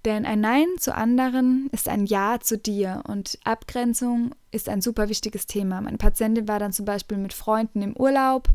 Denn 0.05 0.25
ein 0.25 0.39
Nein 0.39 0.67
zu 0.77 0.95
anderen 0.95 1.69
ist 1.71 1.89
ein 1.89 2.05
Ja 2.05 2.39
zu 2.39 2.57
dir 2.57 3.03
und 3.07 3.37
Abgrenzung 3.43 4.33
ist 4.51 4.69
ein 4.69 4.81
super 4.81 5.09
wichtiges 5.09 5.45
Thema. 5.45 5.81
Meine 5.81 5.97
Patientin 5.97 6.47
war 6.47 6.59
dann 6.59 6.71
zum 6.71 6.85
Beispiel 6.85 7.17
mit 7.17 7.33
Freunden 7.33 7.81
im 7.81 7.97
Urlaub 7.97 8.49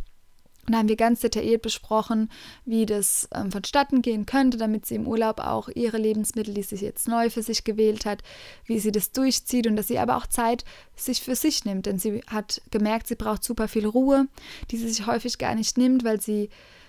und 0.67 0.73
da 0.73 0.79
haben 0.79 0.89
wir 0.89 0.97
ganz 0.97 1.21
detailliert 1.21 1.63
besprochen, 1.63 2.31
wie 2.65 2.87
das 2.87 3.29
ähm, 3.35 3.53
vonstatten 3.53 4.01
gehen 4.01 4.25
könnte, 4.25 4.57
damit 4.57 4.87
sie 4.87 4.95
im 4.95 5.07
Urlaub 5.07 5.41
auch 5.41 5.69
ihre 5.69 5.99
Lebensmittel, 5.99 6.55
die 6.55 6.63
sie 6.63 6.77
jetzt 6.77 7.07
neu 7.07 7.29
für 7.29 7.43
sich 7.43 7.65
gewählt 7.65 8.07
hat, 8.07 8.23
wie 8.65 8.79
sie 8.79 8.93
das 8.93 9.13
durchzieht 9.13 9.67
und 9.67 9.77
dass 9.77 9.89
sie 9.89 9.99
aber 9.99 10.17
auch 10.17 10.27
Zeit 10.27 10.65
sich 10.97 11.21
für 11.21 11.37
sich 11.37 11.65
nimmt. 11.67 11.87
Denn 11.87 11.99
sie 11.99 12.23
hat 12.27 12.63
gemerkt, 12.71 13.09
sie 13.09 13.15
braucht 13.15 13.45
super 13.45 13.69
viel 13.69 13.87
Ruhe, 13.87 14.27
die 14.71 14.79
sie 14.79 14.89
sich 14.89 15.07
häufig 15.07 15.37
gar 15.37 15.55
nicht 15.55 15.77
nimmt, 15.77 16.03
weil 16.03 16.21
sie 16.21 16.49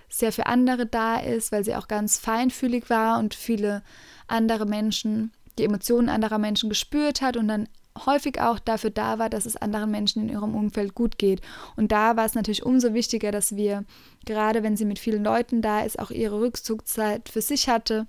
sehr 0.09 0.31
für 0.31 0.45
andere 0.45 0.85
da 0.85 1.17
ist, 1.17 1.51
weil 1.51 1.63
sie 1.63 1.75
auch 1.75 1.87
ganz 1.87 2.17
feinfühlig 2.17 2.89
war 2.89 3.19
und 3.19 3.33
viele 3.33 3.83
andere 4.27 4.65
Menschen, 4.65 5.31
die 5.57 5.63
Emotionen 5.63 6.09
anderer 6.09 6.37
Menschen 6.37 6.69
gespürt 6.69 7.21
hat 7.21 7.37
und 7.37 7.47
dann 7.47 7.67
häufig 8.05 8.41
auch 8.41 8.59
dafür 8.59 8.89
da 8.89 9.19
war, 9.19 9.29
dass 9.29 9.45
es 9.45 9.55
anderen 9.55 9.89
Menschen 9.89 10.23
in 10.23 10.29
ihrem 10.29 10.53
Umfeld 10.53 10.95
gut 10.95 11.17
geht. 11.17 11.41
Und 11.77 11.91
da 11.91 12.17
war 12.17 12.25
es 12.25 12.35
natürlich 12.35 12.65
umso 12.65 12.93
wichtiger, 12.93 13.31
dass 13.31 13.55
wir, 13.55 13.85
gerade 14.25 14.63
wenn 14.63 14.75
sie 14.75 14.85
mit 14.85 14.99
vielen 14.99 15.23
Leuten 15.23 15.61
da 15.61 15.81
ist, 15.81 15.97
auch 15.97 16.11
ihre 16.11 16.41
Rückzugszeit 16.41 17.29
für 17.29 17.41
sich 17.41 17.69
hatte 17.69 18.07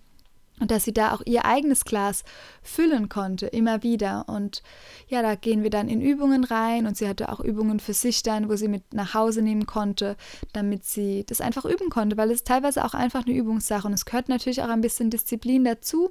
und 0.61 0.71
dass 0.71 0.85
sie 0.85 0.95
da 0.95 1.13
auch 1.15 1.23
ihr 1.27 1.45
eigenes 1.45 1.85
Glas 1.85 2.25
füllen 2.63 3.09
konnte, 3.09 3.47
immer 3.47 3.83
wieder. 3.83 4.25
Und 4.29 4.63
ja, 5.09 5.23
da 5.23 5.35
gehen 5.35 5.63
wir 5.63 5.71
dann 5.71 5.89
in 5.89 6.01
Übungen 6.01 6.45
rein 6.45 6.87
und 6.87 6.97
sie 6.97 7.09
hatte 7.09 7.31
auch 7.31 7.41
Übungen 7.41 7.81
für 7.81 7.93
sich 7.93 8.23
dann, 8.23 8.49
wo 8.49 8.57
sie 8.57 8.69
mit 8.69 8.95
nach 8.95 9.15
Hause 9.15 9.43
nehmen 9.43 9.67
konnte, 9.67 10.17
damit 10.53 10.85
sie 10.85 11.25
das 11.27 11.41
einfach 11.41 11.65
üben 11.65 11.91
konnte, 11.91 12.17
weil 12.17 12.31
es 12.31 12.45
teilweise 12.45 12.85
auch 12.85 12.95
einfach 12.95 13.27
eine 13.27 13.37
Übungssache 13.37 13.87
und 13.87 13.93
es 13.93 14.07
gehört 14.07 14.29
natürlich 14.29 14.63
auch 14.63 14.69
ein 14.69 14.81
bisschen 14.81 15.11
Disziplin 15.11 15.65
dazu. 15.65 16.11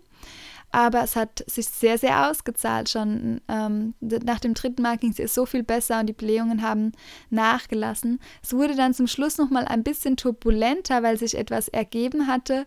Aber 0.72 1.04
es 1.04 1.16
hat 1.16 1.44
sich 1.48 1.68
sehr, 1.68 1.98
sehr 1.98 2.30
ausgezahlt 2.30 2.90
schon. 2.90 3.42
Ähm, 3.48 3.94
nach 4.02 4.40
dem 4.40 4.54
dritten 4.54 4.82
Mal 4.82 4.98
ging 4.98 5.14
es 5.18 5.34
so 5.34 5.46
viel 5.46 5.64
besser 5.64 6.00
und 6.00 6.08
die 6.08 6.14
Blähungen 6.14 6.62
haben 6.62 6.92
nachgelassen. 7.30 8.20
Es 8.44 8.54
wurde 8.54 8.76
dann 8.76 8.94
zum 8.94 9.08
Schluss 9.08 9.38
nochmal 9.38 9.66
ein 9.66 9.84
bisschen 9.84 10.18
turbulenter, 10.18 11.04
weil 11.04 11.18
sich 11.18 11.38
etwas 11.38 11.68
ergeben 11.68 12.28
hatte, 12.28 12.66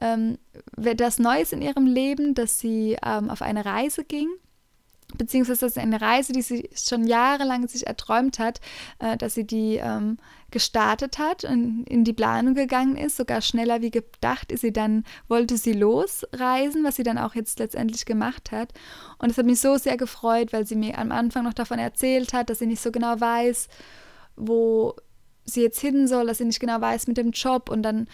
ähm, 0.00 0.38
das 0.76 1.18
Neues 1.18 1.52
in 1.52 1.62
ihrem 1.62 1.86
Leben, 1.86 2.34
dass 2.34 2.58
sie 2.58 2.96
ähm, 3.04 3.30
auf 3.30 3.42
eine 3.42 3.64
Reise 3.64 4.04
ging 4.04 4.28
beziehungsweise 5.14 5.60
das 5.60 5.72
ist 5.72 5.78
eine 5.78 6.00
Reise, 6.00 6.32
die 6.32 6.42
sie 6.42 6.68
schon 6.74 7.06
jahrelang 7.06 7.68
sich 7.68 7.86
erträumt 7.86 8.38
hat, 8.38 8.60
äh, 8.98 9.16
dass 9.16 9.34
sie 9.34 9.46
die 9.46 9.76
ähm, 9.76 10.18
gestartet 10.50 11.18
hat 11.18 11.44
und 11.44 11.84
in 11.84 12.04
die 12.04 12.12
Planung 12.12 12.54
gegangen 12.54 12.96
ist, 12.96 13.16
sogar 13.16 13.40
schneller 13.40 13.82
wie 13.82 13.90
gedacht 13.90 14.52
ist 14.52 14.60
sie 14.60 14.72
dann, 14.72 15.04
wollte 15.28 15.56
sie 15.56 15.72
losreisen, 15.72 16.84
was 16.84 16.96
sie 16.96 17.02
dann 17.02 17.18
auch 17.18 17.34
jetzt 17.34 17.58
letztendlich 17.58 18.04
gemacht 18.04 18.52
hat. 18.52 18.72
Und 19.18 19.30
es 19.30 19.38
hat 19.38 19.46
mich 19.46 19.60
so 19.60 19.76
sehr 19.76 19.96
gefreut, 19.96 20.52
weil 20.52 20.66
sie 20.66 20.76
mir 20.76 20.98
am 20.98 21.12
Anfang 21.12 21.44
noch 21.44 21.54
davon 21.54 21.78
erzählt 21.78 22.32
hat, 22.32 22.50
dass 22.50 22.58
sie 22.58 22.66
nicht 22.66 22.82
so 22.82 22.90
genau 22.92 23.20
weiß, 23.20 23.68
wo 24.36 24.94
sie 25.44 25.62
jetzt 25.62 25.80
hin 25.80 26.08
soll, 26.08 26.26
dass 26.26 26.38
sie 26.38 26.44
nicht 26.44 26.60
genau 26.60 26.80
weiß 26.80 27.06
mit 27.06 27.16
dem 27.16 27.30
Job. 27.30 27.70
Und 27.70 27.82
dann 27.82 28.08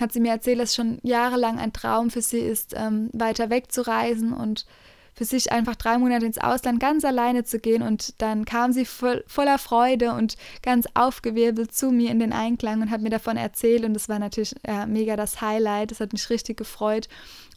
hat 0.00 0.12
sie 0.12 0.20
mir 0.20 0.32
erzählt, 0.32 0.60
dass 0.60 0.74
schon 0.74 0.98
jahrelang 1.02 1.58
ein 1.58 1.72
Traum 1.72 2.10
für 2.10 2.22
sie 2.22 2.40
ist, 2.40 2.74
ähm, 2.76 3.10
weiter 3.12 3.50
weg 3.50 3.70
zu 3.72 3.86
reisen 3.86 4.32
und 4.32 4.66
für 5.14 5.24
sich 5.24 5.52
einfach 5.52 5.76
drei 5.76 5.98
Monate 5.98 6.26
ins 6.26 6.38
Ausland 6.38 6.80
ganz 6.80 7.04
alleine 7.04 7.44
zu 7.44 7.58
gehen. 7.58 7.82
Und 7.82 8.20
dann 8.20 8.44
kam 8.44 8.72
sie 8.72 8.84
voll, 8.84 9.24
voller 9.26 9.58
Freude 9.58 10.12
und 10.12 10.36
ganz 10.62 10.86
aufgewirbelt 10.94 11.74
zu 11.74 11.90
mir 11.90 12.10
in 12.10 12.18
den 12.18 12.32
Einklang 12.32 12.82
und 12.82 12.90
hat 12.90 13.00
mir 13.00 13.10
davon 13.10 13.36
erzählt. 13.36 13.84
Und 13.84 13.94
das 13.94 14.08
war 14.08 14.18
natürlich 14.18 14.54
ja, 14.66 14.86
mega 14.86 15.16
das 15.16 15.40
Highlight. 15.40 15.90
Das 15.90 16.00
hat 16.00 16.12
mich 16.12 16.28
richtig 16.30 16.56
gefreut. 16.56 17.08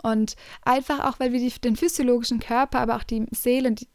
Und 0.03 0.35
einfach 0.63 0.99
auch, 1.07 1.19
weil 1.19 1.33
wir 1.33 1.39
die, 1.39 1.59
den 1.59 1.75
physiologischen 1.75 2.39
Körper, 2.39 2.79
aber 2.79 2.95
auch 2.95 3.03
die 3.03 3.25
Seele, 3.31 3.71
die, 3.71 3.87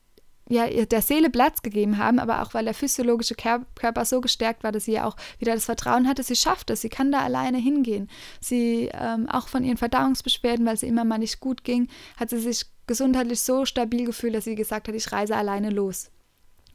ja, 0.48 0.66
der 0.66 1.02
Seele 1.02 1.30
Platz 1.30 1.62
gegeben 1.62 1.98
haben, 1.98 2.18
aber 2.18 2.42
auch 2.42 2.52
weil 2.54 2.64
der 2.64 2.74
physiologische 2.74 3.34
Körper 3.34 4.04
so 4.04 4.20
gestärkt 4.20 4.64
war, 4.64 4.72
dass 4.72 4.84
sie 4.84 4.92
ja 4.92 5.06
auch 5.06 5.16
wieder 5.38 5.54
das 5.54 5.64
Vertrauen 5.64 6.08
hatte, 6.08 6.22
sie 6.22 6.36
schafft 6.36 6.70
es, 6.70 6.80
sie 6.80 6.88
kann 6.88 7.12
da 7.12 7.20
alleine 7.20 7.58
hingehen. 7.58 8.10
Sie 8.40 8.90
ähm, 8.92 9.28
auch 9.28 9.48
von 9.48 9.64
ihren 9.64 9.76
Verdauungsbeschwerden, 9.76 10.66
weil 10.66 10.76
sie 10.76 10.88
immer 10.88 11.04
mal 11.04 11.18
nicht 11.18 11.40
gut 11.40 11.64
ging, 11.64 11.88
hat 12.16 12.30
sie 12.30 12.38
sich 12.38 12.66
gesundheitlich 12.86 13.40
so 13.40 13.64
stabil 13.64 14.04
gefühlt, 14.04 14.34
dass 14.34 14.44
sie 14.44 14.56
gesagt 14.56 14.88
hat, 14.88 14.94
ich 14.94 15.12
reise 15.12 15.36
alleine 15.36 15.70
los. 15.70 16.10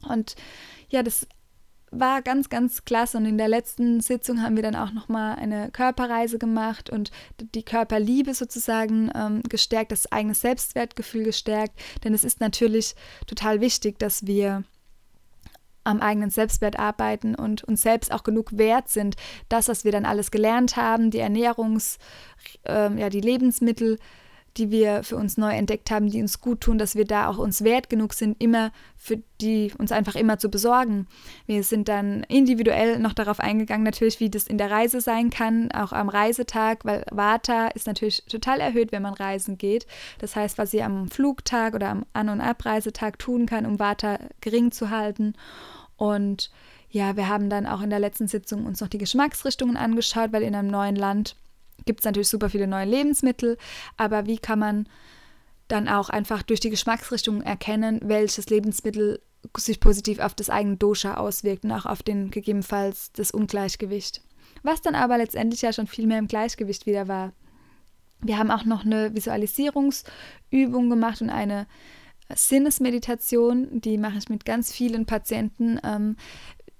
Und 0.08 0.36
ja, 0.88 1.02
das 1.02 1.26
war 1.90 2.22
ganz, 2.22 2.48
ganz 2.48 2.84
klasse. 2.84 3.18
Und 3.18 3.26
in 3.26 3.38
der 3.38 3.48
letzten 3.48 4.00
Sitzung 4.00 4.42
haben 4.42 4.56
wir 4.56 4.62
dann 4.62 4.76
auch 4.76 4.92
nochmal 4.92 5.36
eine 5.36 5.70
Körperreise 5.70 6.38
gemacht 6.38 6.90
und 6.90 7.10
die 7.54 7.64
Körperliebe 7.64 8.34
sozusagen 8.34 9.10
ähm, 9.14 9.42
gestärkt, 9.48 9.92
das 9.92 10.10
eigene 10.10 10.34
Selbstwertgefühl 10.34 11.24
gestärkt. 11.24 11.78
Denn 12.04 12.14
es 12.14 12.24
ist 12.24 12.40
natürlich 12.40 12.94
total 13.26 13.60
wichtig, 13.60 13.98
dass 13.98 14.26
wir 14.26 14.64
am 15.84 16.00
eigenen 16.00 16.30
Selbstwert 16.30 16.78
arbeiten 16.78 17.34
und 17.34 17.64
uns 17.64 17.82
selbst 17.82 18.12
auch 18.12 18.22
genug 18.22 18.58
wert 18.58 18.90
sind, 18.90 19.16
das, 19.48 19.68
was 19.68 19.84
wir 19.84 19.92
dann 19.92 20.04
alles 20.04 20.30
gelernt 20.30 20.76
haben, 20.76 21.10
die 21.10 21.20
Ernährungs-, 21.20 21.98
äh, 22.64 22.94
ja, 23.00 23.08
die 23.08 23.22
Lebensmittel, 23.22 23.98
die 24.56 24.70
wir 24.70 25.02
für 25.04 25.16
uns 25.16 25.36
neu 25.36 25.52
entdeckt 25.52 25.90
haben, 25.90 26.10
die 26.10 26.20
uns 26.20 26.40
gut 26.40 26.60
tun, 26.60 26.78
dass 26.78 26.96
wir 26.96 27.04
da 27.04 27.28
auch 27.28 27.38
uns 27.38 27.62
wert 27.62 27.88
genug 27.90 28.12
sind, 28.12 28.42
immer 28.42 28.72
für 28.96 29.22
die 29.40 29.72
uns 29.78 29.92
einfach 29.92 30.16
immer 30.16 30.38
zu 30.38 30.48
besorgen. 30.48 31.06
Wir 31.46 31.62
sind 31.62 31.88
dann 31.88 32.24
individuell 32.24 32.98
noch 32.98 33.12
darauf 33.12 33.38
eingegangen, 33.38 33.84
natürlich, 33.84 34.18
wie 34.20 34.30
das 34.30 34.46
in 34.46 34.58
der 34.58 34.70
Reise 34.70 35.00
sein 35.00 35.30
kann, 35.30 35.70
auch 35.72 35.92
am 35.92 36.08
Reisetag, 36.08 36.84
weil 36.84 37.04
Vata 37.10 37.68
ist 37.68 37.86
natürlich 37.86 38.24
total 38.24 38.60
erhöht, 38.60 38.90
wenn 38.90 39.02
man 39.02 39.14
reisen 39.14 39.58
geht. 39.58 39.86
Das 40.18 40.34
heißt, 40.34 40.58
was 40.58 40.70
sie 40.70 40.82
am 40.82 41.08
Flugtag 41.08 41.74
oder 41.74 41.90
am 41.90 42.04
An- 42.12 42.28
und 42.28 42.40
Abreisetag 42.40 43.18
tun 43.18 43.46
kann, 43.46 43.66
um 43.66 43.78
Vata 43.78 44.18
gering 44.40 44.72
zu 44.72 44.90
halten. 44.90 45.34
Und 45.96 46.50
ja, 46.90 47.16
wir 47.16 47.28
haben 47.28 47.50
dann 47.50 47.66
auch 47.66 47.82
in 47.82 47.90
der 47.90 47.98
letzten 47.98 48.28
Sitzung 48.28 48.66
uns 48.66 48.80
noch 48.80 48.88
die 48.88 48.98
Geschmacksrichtungen 48.98 49.76
angeschaut, 49.76 50.32
weil 50.32 50.42
in 50.42 50.54
einem 50.54 50.68
neuen 50.68 50.96
Land 50.96 51.36
gibt 51.88 52.00
es 52.00 52.04
natürlich 52.04 52.28
super 52.28 52.50
viele 52.50 52.66
neue 52.66 52.84
Lebensmittel, 52.84 53.56
aber 53.96 54.26
wie 54.26 54.36
kann 54.36 54.58
man 54.58 54.88
dann 55.68 55.88
auch 55.88 56.10
einfach 56.10 56.42
durch 56.42 56.60
die 56.60 56.68
Geschmacksrichtung 56.68 57.40
erkennen, 57.40 58.00
welches 58.04 58.50
Lebensmittel 58.50 59.22
sich 59.56 59.80
positiv 59.80 60.18
auf 60.18 60.34
das 60.34 60.50
eigene 60.50 60.76
Dosha 60.76 61.16
auswirkt 61.16 61.64
und 61.64 61.72
auch 61.72 61.86
auf 61.86 62.02
den 62.02 62.30
gegebenenfalls 62.30 63.10
das 63.12 63.30
Ungleichgewicht. 63.30 64.20
Was 64.62 64.82
dann 64.82 64.94
aber 64.94 65.16
letztendlich 65.16 65.62
ja 65.62 65.72
schon 65.72 65.86
viel 65.86 66.06
mehr 66.06 66.18
im 66.18 66.28
Gleichgewicht 66.28 66.84
wieder 66.84 67.08
war. 67.08 67.32
Wir 68.20 68.36
haben 68.36 68.50
auch 68.50 68.66
noch 68.66 68.84
eine 68.84 69.14
Visualisierungsübung 69.14 70.90
gemacht 70.90 71.22
und 71.22 71.30
eine 71.30 71.66
Sinnesmeditation, 72.34 73.80
die 73.80 73.96
mache 73.96 74.18
ich 74.18 74.28
mit 74.28 74.44
ganz 74.44 74.72
vielen 74.72 75.06
Patienten. 75.06 75.80
Ähm, 75.82 76.16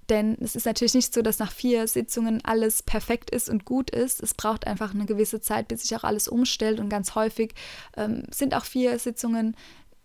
denn 0.09 0.37
es 0.41 0.57
ist 0.57 0.67
natürlich 0.67 0.95
nicht 0.95 1.13
so, 1.13 1.23
dass 1.23 1.39
nach 1.39 1.53
vier 1.53 1.87
Sitzungen 1.87 2.45
alles 2.45 2.83
perfekt 2.83 3.31
ist 3.31 3.49
und 3.49 3.65
gut 3.65 3.91
ist. 3.91 4.23
Es 4.23 4.35
braucht 4.35 4.67
einfach 4.67 4.95
eine 4.95 5.07
gewisse 5.07 5.41
Zeit, 5.41 5.69
bis 5.69 5.83
sich 5.83 5.97
auch 5.97 6.05
alles 6.05 6.29
umstellt. 6.29 6.81
Und 6.81 6.89
ganz 6.89 7.15
häufig 7.15 7.55
ähm, 7.97 8.23
sind 8.31 8.55
auch 8.55 8.65
vier 8.65 8.99
Sitzungen 8.99 9.57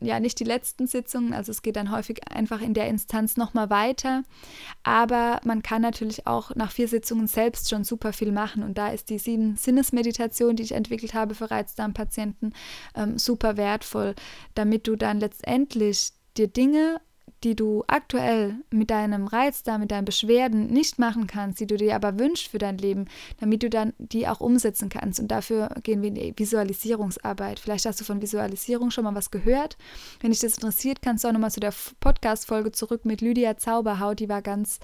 ja 0.04 0.20
nicht 0.20 0.40
die 0.40 0.44
letzten 0.44 0.88
Sitzungen, 0.88 1.34
also 1.34 1.52
es 1.52 1.62
geht 1.62 1.76
dann 1.76 1.92
häufig 1.92 2.30
einfach 2.30 2.62
in 2.62 2.74
der 2.74 2.88
Instanz 2.88 3.38
nochmal 3.38 3.70
weiter. 3.70 4.24
Aber 4.84 5.40
man 5.44 5.64
kann 5.64 5.82
natürlich 5.82 6.28
auch 6.28 6.54
nach 6.56 6.72
vier 6.72 6.88
Sitzungen 6.88 7.28
selbst 7.28 7.70
schon 7.70 7.84
super 7.84 8.14
viel 8.14 8.32
machen. 8.32 8.64
Und 8.64 8.78
da 8.78 8.90
ist 8.90 9.10
die 9.10 9.18
sieben 9.18 9.56
Sinnesmeditation, 9.56 10.56
die 10.56 10.64
ich 10.64 10.74
entwickelt 10.74 11.14
habe 11.14 11.36
für 11.36 11.50
Reizdarmpatienten, 11.50 12.54
ähm, 12.96 13.18
super 13.18 13.58
wertvoll, 13.58 14.16
damit 14.56 14.88
du 14.88 14.96
dann 14.96 15.20
letztendlich 15.20 16.12
dir 16.38 16.48
Dinge 16.48 17.00
die 17.44 17.56
du 17.56 17.84
aktuell 17.88 18.56
mit 18.70 18.90
deinem 18.90 19.28
Reiz 19.28 19.64
da, 19.64 19.78
mit 19.78 19.92
deinen 19.92 20.06
Beschwerden 20.06 20.68
nicht 20.68 21.00
machen 21.00 21.28
kannst, 21.28 21.60
die 21.60 21.68
du 21.68 21.76
dir 21.76 21.96
aber 21.96 22.18
wünschst 22.18 22.48
für 22.48 22.58
dein 22.58 22.78
Leben, 22.78 23.06
damit 23.40 23.64
du 23.64 23.70
dann 23.70 23.94
die 23.98 24.28
auch 24.28 24.40
umsetzen 24.40 24.90
kannst. 24.90 25.20
Und 25.20 25.30
dafür 25.30 25.70
gehen 25.84 26.02
wir 26.02 26.10
in 26.10 26.16
die 26.16 26.34
Visualisierungsarbeit. 26.36 27.60
Vielleicht 27.60 27.86
hast 27.86 28.00
du 28.00 28.06
von 28.06 28.22
Visualisierung 28.22 28.92
schon 28.92 29.04
mal 29.04 29.16
was 29.16 29.32
gehört. 29.32 29.78
Wenn 30.22 30.32
dich 30.32 30.40
das 30.40 30.56
interessiert, 30.56 31.02
kannst 31.02 31.24
du 31.24 31.28
auch 31.28 31.34
nochmal 31.34 31.52
zu 31.52 31.60
der 31.60 31.74
Podcast-Folge 32.00 32.72
zurück 32.72 33.06
mit 33.06 33.22
Lydia 33.22 33.58
Zauberhaut. 33.58 34.20
Die 34.20 34.30
war 34.30 34.42
ganz 34.42 34.80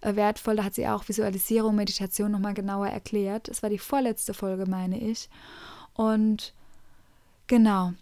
äh, 0.00 0.14
wertvoll. 0.14 0.56
Da 0.56 0.64
hat 0.64 0.74
sie 0.74 0.86
auch 0.86 1.08
Visualisierung, 1.08 1.74
Meditation 1.74 2.30
nochmal 2.30 2.54
genauer 2.54 2.88
erklärt. 2.88 3.48
Das 3.48 3.62
war 3.62 3.70
die 3.70 3.78
vorletzte 3.78 4.34
Folge, 4.34 4.66
meine 4.66 4.98
ich. 4.98 5.28
Und 5.94 6.54
genau. 7.46 7.92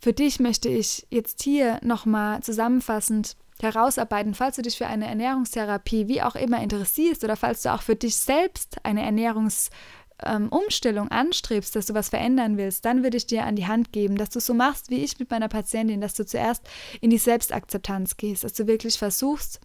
Für 0.00 0.12
dich 0.12 0.38
möchte 0.38 0.68
ich 0.68 1.06
jetzt 1.10 1.42
hier 1.42 1.80
nochmal 1.82 2.40
zusammenfassend 2.42 3.36
herausarbeiten, 3.60 4.34
falls 4.34 4.56
du 4.56 4.62
dich 4.62 4.78
für 4.78 4.86
eine 4.86 5.08
Ernährungstherapie 5.08 6.08
wie 6.08 6.22
auch 6.22 6.36
immer 6.36 6.62
interessierst 6.62 7.24
oder 7.24 7.36
falls 7.36 7.62
du 7.62 7.72
auch 7.72 7.82
für 7.82 7.96
dich 7.96 8.16
selbst 8.16 8.76
eine 8.84 9.02
Ernährungsumstellung 9.02 11.06
ähm, 11.06 11.12
anstrebst, 11.12 11.74
dass 11.74 11.86
du 11.86 11.94
was 11.94 12.10
verändern 12.10 12.56
willst, 12.56 12.84
dann 12.84 13.02
würde 13.02 13.16
ich 13.16 13.26
dir 13.26 13.44
an 13.44 13.56
die 13.56 13.66
Hand 13.66 13.92
geben, 13.92 14.16
dass 14.16 14.30
du 14.30 14.40
so 14.40 14.54
machst 14.54 14.90
wie 14.90 15.02
ich 15.02 15.18
mit 15.18 15.30
meiner 15.30 15.48
Patientin, 15.48 16.00
dass 16.00 16.14
du 16.14 16.24
zuerst 16.24 16.62
in 17.00 17.10
die 17.10 17.18
Selbstakzeptanz 17.18 18.16
gehst, 18.16 18.44
dass 18.44 18.52
du 18.52 18.68
wirklich 18.68 18.96
versuchst, 18.96 19.60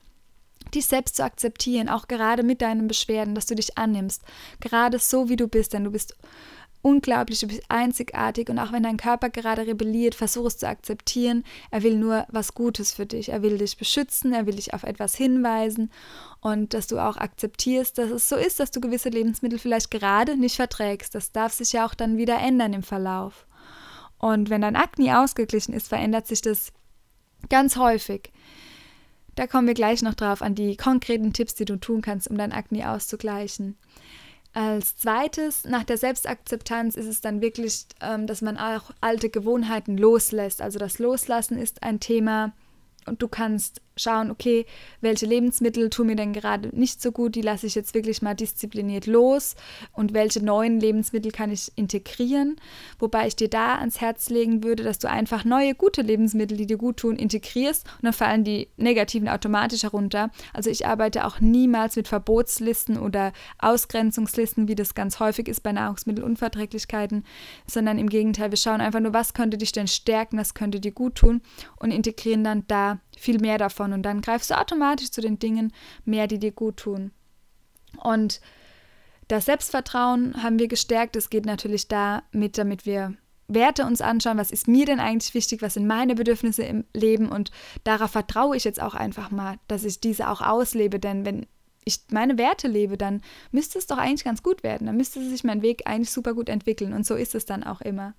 dich 0.73 0.87
selbst 0.87 1.17
zu 1.17 1.23
akzeptieren, 1.23 1.89
auch 1.89 2.07
gerade 2.07 2.41
mit 2.41 2.61
deinen 2.61 2.87
Beschwerden, 2.87 3.35
dass 3.35 3.45
du 3.45 3.53
dich 3.53 3.77
annimmst, 3.77 4.23
gerade 4.59 4.97
so 4.97 5.29
wie 5.29 5.35
du 5.35 5.47
bist, 5.47 5.73
denn 5.73 5.83
du 5.83 5.91
bist 5.91 6.15
unglaublich, 6.83 7.39
du 7.39 7.47
bist 7.47 7.63
einzigartig 7.69 8.49
und 8.49 8.59
auch 8.59 8.71
wenn 8.71 8.83
dein 8.83 8.97
Körper 8.97 9.29
gerade 9.29 9.65
rebelliert, 9.65 10.13
versuch 10.13 10.45
es 10.45 10.57
zu 10.57 10.67
akzeptieren. 10.67 11.43
Er 11.71 11.81
will 11.81 11.97
nur 11.97 12.27
was 12.29 12.53
Gutes 12.53 12.93
für 12.93 13.05
dich. 13.05 13.29
Er 13.29 13.41
will 13.41 13.57
dich 13.57 13.77
beschützen, 13.77 14.33
er 14.33 14.45
will 14.45 14.55
dich 14.55 14.73
auf 14.73 14.83
etwas 14.83 15.15
hinweisen 15.15 15.91
und 16.41 16.73
dass 16.73 16.87
du 16.87 16.99
auch 16.99 17.17
akzeptierst, 17.17 17.97
dass 17.97 18.11
es 18.11 18.29
so 18.29 18.35
ist, 18.35 18.59
dass 18.59 18.69
du 18.69 18.81
gewisse 18.81 19.09
Lebensmittel 19.09 19.57
vielleicht 19.57 19.89
gerade 19.89 20.35
nicht 20.35 20.57
verträgst. 20.57 21.15
Das 21.15 21.31
darf 21.31 21.53
sich 21.53 21.71
ja 21.71 21.85
auch 21.87 21.93
dann 21.95 22.17
wieder 22.17 22.37
ändern 22.37 22.73
im 22.73 22.83
Verlauf. 22.83 23.47
Und 24.19 24.49
wenn 24.49 24.61
dein 24.61 24.75
Akne 24.75 25.19
ausgeglichen 25.19 25.73
ist, 25.73 25.87
verändert 25.87 26.27
sich 26.27 26.41
das 26.41 26.73
ganz 27.49 27.77
häufig. 27.77 28.31
Da 29.35 29.47
kommen 29.47 29.67
wir 29.67 29.73
gleich 29.73 30.01
noch 30.01 30.13
drauf 30.13 30.41
an 30.41 30.53
die 30.53 30.75
konkreten 30.75 31.33
Tipps, 31.33 31.55
die 31.55 31.65
du 31.65 31.77
tun 31.77 32.01
kannst, 32.01 32.29
um 32.29 32.37
dein 32.37 32.51
Akne 32.51 32.91
auszugleichen. 32.91 33.77
Als 34.53 34.97
zweites, 34.97 35.65
nach 35.65 35.83
der 35.83 35.97
Selbstakzeptanz 35.97 36.95
ist 36.95 37.07
es 37.07 37.21
dann 37.21 37.41
wirklich, 37.41 37.85
ähm, 38.01 38.27
dass 38.27 38.41
man 38.41 38.57
auch 38.57 38.91
alte 39.01 39.29
Gewohnheiten 39.29 39.97
loslässt. 39.97 40.61
Also 40.61 40.77
das 40.77 40.99
Loslassen 40.99 41.57
ist 41.57 41.81
ein 41.81 41.99
Thema 41.99 42.53
und 43.07 43.21
du 43.21 43.27
kannst 43.27 43.81
schauen, 43.95 44.31
okay, 44.31 44.65
welche 45.01 45.25
Lebensmittel 45.25 45.89
tun 45.89 46.07
mir 46.07 46.15
denn 46.15 46.33
gerade 46.33 46.69
nicht 46.75 47.01
so 47.01 47.11
gut, 47.11 47.35
die 47.35 47.41
lasse 47.41 47.67
ich 47.67 47.75
jetzt 47.75 47.93
wirklich 47.93 48.21
mal 48.21 48.33
diszipliniert 48.33 49.05
los 49.05 49.55
und 49.91 50.13
welche 50.13 50.43
neuen 50.43 50.79
Lebensmittel 50.79 51.31
kann 51.31 51.51
ich 51.51 51.71
integrieren. 51.75 52.55
Wobei 52.99 53.27
ich 53.27 53.35
dir 53.35 53.49
da 53.49 53.77
ans 53.77 54.01
Herz 54.01 54.29
legen 54.29 54.63
würde, 54.63 54.83
dass 54.83 54.99
du 54.99 55.09
einfach 55.09 55.45
neue, 55.45 55.75
gute 55.75 56.01
Lebensmittel, 56.01 56.57
die 56.57 56.65
dir 56.65 56.77
gut 56.77 56.97
tun, 56.97 57.15
integrierst 57.15 57.85
und 57.97 58.03
dann 58.03 58.13
fallen 58.13 58.43
die 58.43 58.69
negativen 58.77 59.29
automatisch 59.29 59.83
herunter. 59.83 60.31
Also 60.53 60.69
ich 60.69 60.85
arbeite 60.87 61.25
auch 61.25 61.39
niemals 61.39 61.95
mit 61.95 62.07
Verbotslisten 62.07 62.97
oder 62.97 63.33
Ausgrenzungslisten, 63.59 64.67
wie 64.67 64.75
das 64.75 64.95
ganz 64.95 65.19
häufig 65.19 65.47
ist 65.47 65.61
bei 65.61 65.71
Nahrungsmittelunverträglichkeiten, 65.71 67.25
sondern 67.67 67.97
im 67.97 68.09
Gegenteil, 68.09 68.51
wir 68.51 68.57
schauen 68.57 68.81
einfach 68.81 68.99
nur, 68.99 69.13
was 69.13 69.33
könnte 69.33 69.57
dich 69.57 69.71
denn 69.71 69.87
stärken, 69.87 70.37
was 70.37 70.53
könnte 70.53 70.79
dir 70.79 70.91
gut 70.91 71.15
tun 71.15 71.41
und 71.77 71.91
integrieren 71.91 72.43
dann 72.43 72.63
da 72.67 72.99
viel 73.17 73.39
mehr 73.39 73.57
davon. 73.57 73.93
Und 73.93 74.03
dann 74.03 74.21
greifst 74.21 74.49
du 74.49 74.59
automatisch 74.59 75.11
zu 75.11 75.21
den 75.21 75.39
Dingen 75.39 75.73
mehr, 76.05 76.27
die 76.27 76.39
dir 76.39 76.51
gut 76.51 76.77
tun. 76.77 77.11
Und 77.97 78.41
das 79.27 79.45
Selbstvertrauen 79.45 80.43
haben 80.43 80.59
wir 80.59 80.67
gestärkt. 80.67 81.15
Es 81.15 81.29
geht 81.29 81.45
natürlich 81.45 81.87
damit, 81.87 82.57
damit 82.57 82.85
wir 82.85 83.15
Werte 83.47 83.85
uns 83.85 84.01
anschauen, 84.01 84.37
was 84.37 84.51
ist 84.51 84.67
mir 84.67 84.85
denn 84.85 84.99
eigentlich 84.99 85.33
wichtig, 85.33 85.61
was 85.61 85.75
sind 85.75 85.85
meine 85.85 86.15
Bedürfnisse 86.15 86.63
im 86.63 86.85
Leben? 86.93 87.29
Und 87.29 87.51
darauf 87.83 88.11
vertraue 88.11 88.55
ich 88.55 88.63
jetzt 88.63 88.81
auch 88.81 88.95
einfach 88.95 89.31
mal, 89.31 89.57
dass 89.67 89.83
ich 89.83 89.99
diese 89.99 90.29
auch 90.29 90.41
auslebe, 90.41 90.99
denn 90.99 91.25
wenn 91.25 91.45
ich 91.85 91.99
meine 92.11 92.37
Werte 92.37 92.67
lebe, 92.67 92.97
dann 92.97 93.21
müsste 93.51 93.77
es 93.77 93.87
doch 93.87 93.97
eigentlich 93.97 94.23
ganz 94.23 94.41
gut 94.41 94.63
werden, 94.63 94.87
dann 94.87 94.95
müsste 94.95 95.21
sich 95.21 95.43
mein 95.43 95.61
Weg 95.61 95.83
eigentlich 95.85 96.11
super 96.11 96.33
gut 96.33 96.47
entwickeln. 96.47 96.93
Und 96.93 97.05
so 97.05 97.15
ist 97.15 97.35
es 97.35 97.45
dann 97.45 97.63
auch 97.63 97.81
immer. 97.81 98.13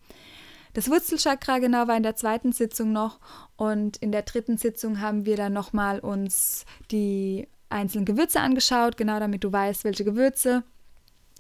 Das 0.75 0.91
Wurzelchakra 0.91 1.61
genau 1.61 1.87
war 1.89 1.97
in 1.97 2.03
der 2.03 2.17
zweiten 2.17 2.53
Sitzung 2.53 2.93
noch. 2.93 3.21
Und 3.57 3.97
in 3.99 4.13
der 4.13 4.23
dritten 4.23 4.59
Sitzung 4.59 5.01
haben 5.01 5.25
wir 5.25 5.37
dann 5.37 5.53
nochmal 5.53 6.01
uns 6.01 6.67
die 6.91 7.49
einzelnen 7.71 8.05
Gewürze 8.05 8.41
angeschaut, 8.41 8.97
genau 8.97 9.19
damit 9.19 9.43
du 9.45 9.53
weißt, 9.53 9.85
welche 9.85 10.05
Gewürze 10.05 10.65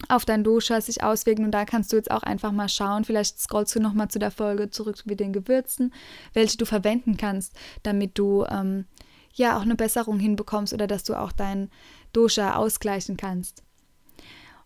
auf 0.09 0.25
dein 0.25 0.45
Dosha 0.45 0.81
sich 0.81 1.03
auswirken. 1.03 1.45
Und 1.45 1.51
da 1.51 1.65
kannst 1.65 1.93
du 1.93 1.97
jetzt 1.97 2.11
auch 2.11 2.23
einfach 2.23 2.53
mal 2.53 2.69
schauen, 2.69 3.05
vielleicht 3.05 3.41
scrollst 3.41 3.75
du 3.75 3.81
nochmal 3.81 4.09
zu 4.09 4.21
der 4.21 4.31
Folge 4.31 4.71
zurück 4.71 5.03
mit 5.05 5.19
den 5.19 5.33
Gewürzen, 5.33 5.93
welche 6.33 6.57
du 6.57 6.65
verwenden 6.65 7.17
kannst, 7.17 7.55
damit 7.83 8.17
du 8.19 8.45
ähm, 8.45 8.87
ja 9.33 9.59
auch 9.59 9.63
eine 9.63 9.75
Besserung 9.75 10.21
hinbekommst 10.21 10.73
oder 10.73 10.87
dass 10.87 11.03
du 11.03 11.15
auch 11.15 11.33
dein 11.33 11.71
Dosha 12.13 12.55
ausgleichen 12.55 13.17
kannst. 13.17 13.64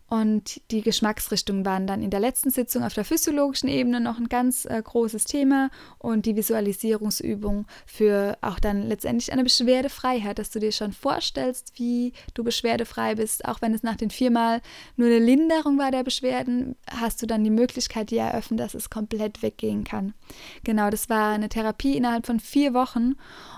Und 0.09 0.59
die 0.71 0.81
Geschmacksrichtungen 0.81 1.65
waren 1.65 1.85
dann 1.85 2.01
in 2.01 2.09
der 2.09 2.19
letzten 2.19 2.49
Sitzung 2.49 2.83
auf 2.83 2.95
der 2.95 3.05
physiologischen 3.05 3.69
Ebene 3.69 3.99
noch 3.99 4.17
ein 4.17 4.27
ganz 4.27 4.65
äh, 4.65 4.81
großes 4.83 5.25
Thema 5.25 5.69
und 5.99 6.25
die 6.25 6.35
Visualisierungsübung 6.35 7.67
für 7.85 8.35
auch 8.41 8.59
dann 8.59 8.87
letztendlich 8.87 9.31
eine 9.31 9.43
Beschwerdefreiheit, 9.43 10.39
dass 10.39 10.49
du 10.49 10.59
dir 10.59 10.71
schon 10.71 10.93
vorstellst, 10.93 11.73
wie 11.75 12.13
du 12.33 12.43
beschwerdefrei 12.43 13.15
bist. 13.15 13.45
Auch 13.45 13.61
wenn 13.61 13.73
es 13.75 13.83
nach 13.83 13.97
den 13.97 14.09
viermal 14.09 14.61
nur 14.95 15.07
eine 15.07 15.19
Linderung 15.19 15.77
war 15.77 15.91
der 15.91 16.03
Beschwerden, 16.03 16.75
hast 16.89 17.21
du 17.21 17.27
dann 17.27 17.43
die 17.43 17.51
Möglichkeit, 17.51 18.09
dir 18.09 18.23
eröffnen, 18.23 18.57
dass 18.57 18.73
es 18.73 18.89
komplett 18.89 19.43
weggehen 19.43 19.83
kann. 19.83 20.15
Genau, 20.63 20.89
das 20.89 21.09
war 21.09 21.33
eine 21.33 21.49
Therapie 21.49 21.95
innerhalb 21.95 22.25
von 22.25 22.39
vier 22.39 22.73
Wochen 22.73 23.13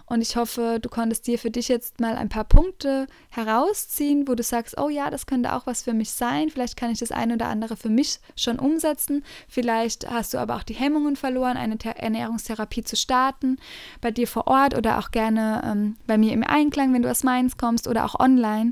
und 0.05 0.21
ich 0.21 0.35
hoffe, 0.35 0.79
du 0.81 0.89
konntest 0.89 1.27
dir 1.27 1.39
für 1.39 1.51
dich 1.51 1.69
jetzt 1.69 2.01
mal 2.01 2.15
ein 2.15 2.27
paar 2.27 2.43
Punkte 2.43 3.07
herausziehen, 3.29 4.27
wo 4.27 4.35
du 4.35 4.43
sagst, 4.43 4.77
oh 4.77 4.89
ja, 4.89 5.09
das 5.09 5.25
könnte 5.25 5.53
auch 5.53 5.65
was 5.65 5.83
für 5.83 5.93
mich 5.93 6.11
sein. 6.11 6.40
Vielleicht 6.49 6.77
kann 6.77 6.91
ich 6.91 6.99
das 6.99 7.11
eine 7.11 7.35
oder 7.35 7.47
andere 7.47 7.75
für 7.75 7.89
mich 7.89 8.19
schon 8.35 8.59
umsetzen. 8.59 9.23
Vielleicht 9.47 10.09
hast 10.09 10.33
du 10.33 10.37
aber 10.37 10.55
auch 10.55 10.63
die 10.63 10.73
Hemmungen 10.73 11.15
verloren, 11.15 11.57
eine 11.57 11.77
Ernährungstherapie 11.83 12.83
zu 12.83 12.95
starten, 12.95 13.57
bei 14.01 14.11
dir 14.11 14.27
vor 14.27 14.47
Ort 14.47 14.75
oder 14.77 14.99
auch 14.99 15.11
gerne 15.11 15.61
ähm, 15.65 15.97
bei 16.07 16.17
mir 16.17 16.33
im 16.33 16.43
Einklang, 16.43 16.93
wenn 16.93 17.01
du 17.01 17.11
aus 17.11 17.23
Mainz 17.23 17.57
kommst 17.57 17.87
oder 17.87 18.05
auch 18.05 18.19
online. 18.19 18.71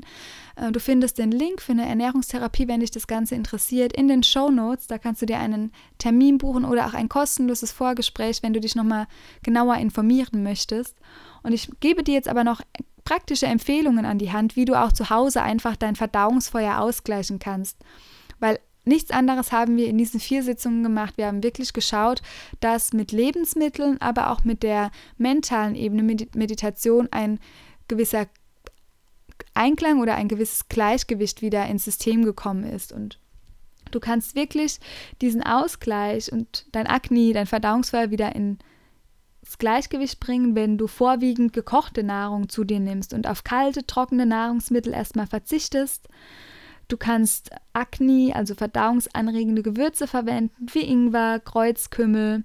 Äh, 0.56 0.72
du 0.72 0.80
findest 0.80 1.18
den 1.18 1.30
Link 1.30 1.62
für 1.62 1.72
eine 1.72 1.88
Ernährungstherapie, 1.88 2.68
wenn 2.68 2.80
dich 2.80 2.90
das 2.90 3.06
Ganze 3.06 3.34
interessiert, 3.34 3.92
in 3.92 4.08
den 4.08 4.22
Show 4.22 4.50
Notes. 4.50 4.86
Da 4.86 4.98
kannst 4.98 5.22
du 5.22 5.26
dir 5.26 5.38
einen 5.38 5.72
Termin 5.98 6.38
buchen 6.38 6.64
oder 6.64 6.86
auch 6.86 6.94
ein 6.94 7.08
kostenloses 7.08 7.72
Vorgespräch, 7.72 8.42
wenn 8.42 8.52
du 8.52 8.60
dich 8.60 8.74
nochmal 8.74 9.06
genauer 9.42 9.76
informieren 9.76 10.42
möchtest. 10.42 10.96
Und 11.42 11.52
ich 11.52 11.70
gebe 11.80 12.02
dir 12.02 12.14
jetzt 12.14 12.28
aber 12.28 12.44
noch 12.44 12.60
praktische 13.10 13.46
Empfehlungen 13.46 14.04
an 14.04 14.18
die 14.18 14.30
Hand, 14.30 14.54
wie 14.54 14.64
du 14.64 14.80
auch 14.80 14.92
zu 14.92 15.10
Hause 15.10 15.42
einfach 15.42 15.74
dein 15.74 15.96
Verdauungsfeuer 15.96 16.78
ausgleichen 16.78 17.40
kannst. 17.40 17.76
Weil 18.38 18.60
nichts 18.84 19.10
anderes 19.10 19.50
haben 19.50 19.76
wir 19.76 19.88
in 19.88 19.98
diesen 19.98 20.20
vier 20.20 20.44
Sitzungen 20.44 20.84
gemacht. 20.84 21.14
Wir 21.16 21.26
haben 21.26 21.42
wirklich 21.42 21.72
geschaut, 21.72 22.22
dass 22.60 22.92
mit 22.92 23.10
Lebensmitteln, 23.10 24.00
aber 24.00 24.30
auch 24.30 24.44
mit 24.44 24.62
der 24.62 24.92
mentalen 25.18 25.74
Ebene, 25.74 26.04
mit 26.04 26.36
Meditation 26.36 27.08
ein 27.10 27.40
gewisser 27.88 28.26
Einklang 29.54 30.00
oder 30.00 30.14
ein 30.14 30.28
gewisses 30.28 30.68
Gleichgewicht 30.68 31.42
wieder 31.42 31.66
ins 31.66 31.86
System 31.86 32.24
gekommen 32.24 32.62
ist. 32.62 32.92
Und 32.92 33.18
du 33.90 33.98
kannst 33.98 34.36
wirklich 34.36 34.78
diesen 35.20 35.42
Ausgleich 35.42 36.30
und 36.30 36.64
dein 36.70 36.86
Akne, 36.86 37.32
dein 37.32 37.46
Verdauungsfeuer 37.46 38.12
wieder 38.12 38.36
in 38.36 38.60
ins 39.50 39.58
Gleichgewicht 39.58 40.20
bringen, 40.20 40.54
wenn 40.54 40.78
du 40.78 40.86
vorwiegend 40.86 41.52
gekochte 41.52 42.04
Nahrung 42.04 42.48
zu 42.48 42.62
dir 42.62 42.78
nimmst 42.78 43.12
und 43.12 43.26
auf 43.26 43.42
kalte, 43.42 43.84
trockene 43.84 44.24
Nahrungsmittel 44.24 44.92
erstmal 44.92 45.26
verzichtest. 45.26 46.08
Du 46.86 46.96
kannst 46.96 47.50
Akne, 47.72 48.30
also 48.36 48.54
verdauungsanregende 48.54 49.64
Gewürze 49.64 50.06
verwenden, 50.06 50.68
wie 50.72 50.84
Ingwer, 50.84 51.40
Kreuzkümmel. 51.40 52.44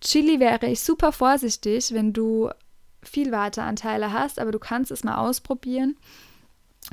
Chili 0.00 0.40
wäre 0.40 0.68
ich 0.68 0.80
super 0.80 1.12
vorsichtig, 1.12 1.92
wenn 1.92 2.14
du 2.14 2.48
viel 3.02 3.30
Warteanteile 3.30 4.14
hast, 4.14 4.38
aber 4.38 4.50
du 4.50 4.58
kannst 4.58 4.90
es 4.90 5.04
mal 5.04 5.18
ausprobieren. 5.18 5.96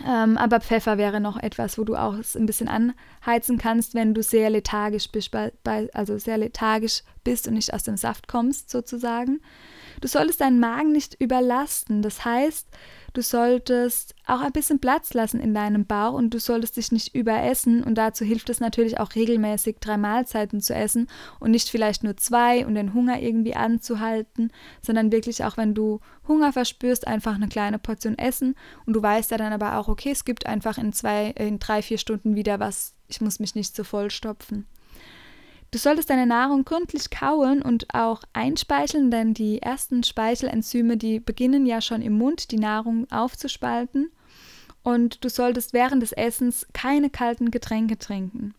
Ähm, 0.06 0.38
aber 0.38 0.60
Pfeffer 0.60 0.98
wäre 0.98 1.22
noch 1.22 1.38
etwas, 1.38 1.78
wo 1.78 1.84
du 1.84 1.96
auch 1.96 2.16
ein 2.16 2.46
bisschen 2.46 2.68
anheizen 2.68 3.58
kannst, 3.58 3.94
wenn 3.94 4.14
du 4.14 4.24
sehr 4.24 4.50
lethargisch 4.50 5.10
bist, 5.12 5.32
also 5.94 6.18
sehr 6.18 6.38
lethargisch 6.38 7.04
bist 7.24 7.48
und 7.48 7.54
nicht 7.54 7.74
aus 7.74 7.84
dem 7.84 7.96
Saft 7.96 8.28
kommst, 8.28 8.70
sozusagen. 8.70 9.40
Du 10.02 10.08
solltest 10.08 10.42
deinen 10.42 10.60
Magen 10.60 10.92
nicht 10.92 11.16
überlasten. 11.20 12.02
Das 12.02 12.26
heißt, 12.26 12.68
du 13.14 13.22
solltest 13.22 14.16
auch 14.26 14.42
ein 14.42 14.52
bisschen 14.52 14.80
Platz 14.80 15.14
lassen 15.14 15.40
in 15.40 15.54
deinem 15.54 15.86
Bauch 15.86 16.14
und 16.14 16.34
du 16.34 16.40
solltest 16.40 16.78
dich 16.78 16.92
nicht 16.92 17.16
überessen. 17.16 17.84
Und 17.84 17.96
dazu 17.96 18.26
hilft 18.26 18.50
es 18.50 18.60
natürlich 18.60 19.00
auch 19.00 19.16
regelmäßig 19.16 19.78
drei 19.80 19.98
Mahlzeiten 19.98 20.62
zu 20.62 20.74
essen 20.74 21.08
und 21.40 21.52
nicht 21.52 21.70
vielleicht 21.70 22.04
nur 22.04 22.18
zwei 22.18 22.66
und 22.66 22.76
den 22.76 22.94
Hunger 22.94 23.22
irgendwie 23.22 23.56
anzuhalten, 23.56 24.52
sondern 24.82 25.12
wirklich 25.12 25.44
auch, 25.44 25.58
wenn 25.58 25.74
du 25.74 26.00
Hunger 26.28 26.54
verspürst, 26.54 27.08
einfach 27.08 27.36
eine 27.36 27.48
kleine 27.48 27.80
Portion 27.80 28.18
essen. 28.18 28.56
Und 28.86 28.94
du 28.94 29.02
weißt 29.02 29.32
ja 29.32 29.38
dann 29.38 29.54
aber 29.54 29.78
auch, 29.78 29.88
okay, 29.88 30.12
es 30.12 30.26
gibt 30.26 30.46
einfach 30.46 30.78
in 30.78 30.94
zwei, 30.94 31.28
in 31.32 31.60
drei, 31.60 31.82
vier 31.82 31.98
Stunden 31.98 32.36
wieder 32.36 32.60
was. 32.60 32.94
Ich 33.08 33.22
muss 33.22 33.40
mich 33.40 33.56
nicht 33.56 33.76
so 33.76 33.84
vollstopfen. 33.84 34.66
Du 35.76 35.80
solltest 35.80 36.10
deine 36.10 36.26
Nahrung 36.26 36.64
gründlich 36.64 37.10
kauen 37.10 37.62
und 37.62 37.94
auch 37.94 38.24
einspeicheln, 38.32 39.12
denn 39.12 39.34
die 39.34 39.62
ersten 39.62 40.04
Speichelenzyme, 40.04 40.96
die 40.96 41.20
beginnen 41.20 41.66
ja 41.66 41.82
schon 41.82 42.02
im 42.02 42.18
Mund, 42.18 42.52
die 42.52 42.60
Nahrung 42.60 43.12
aufzuspalten. 43.12 44.10
Und 44.84 45.26
du 45.26 45.30
solltest 45.30 45.74
während 45.74 46.02
des 46.02 46.14
Essens 46.14 46.66
keine 46.72 47.10
kalten 47.10 47.52
Getränke 47.52 48.00
trinken. 48.00 48.54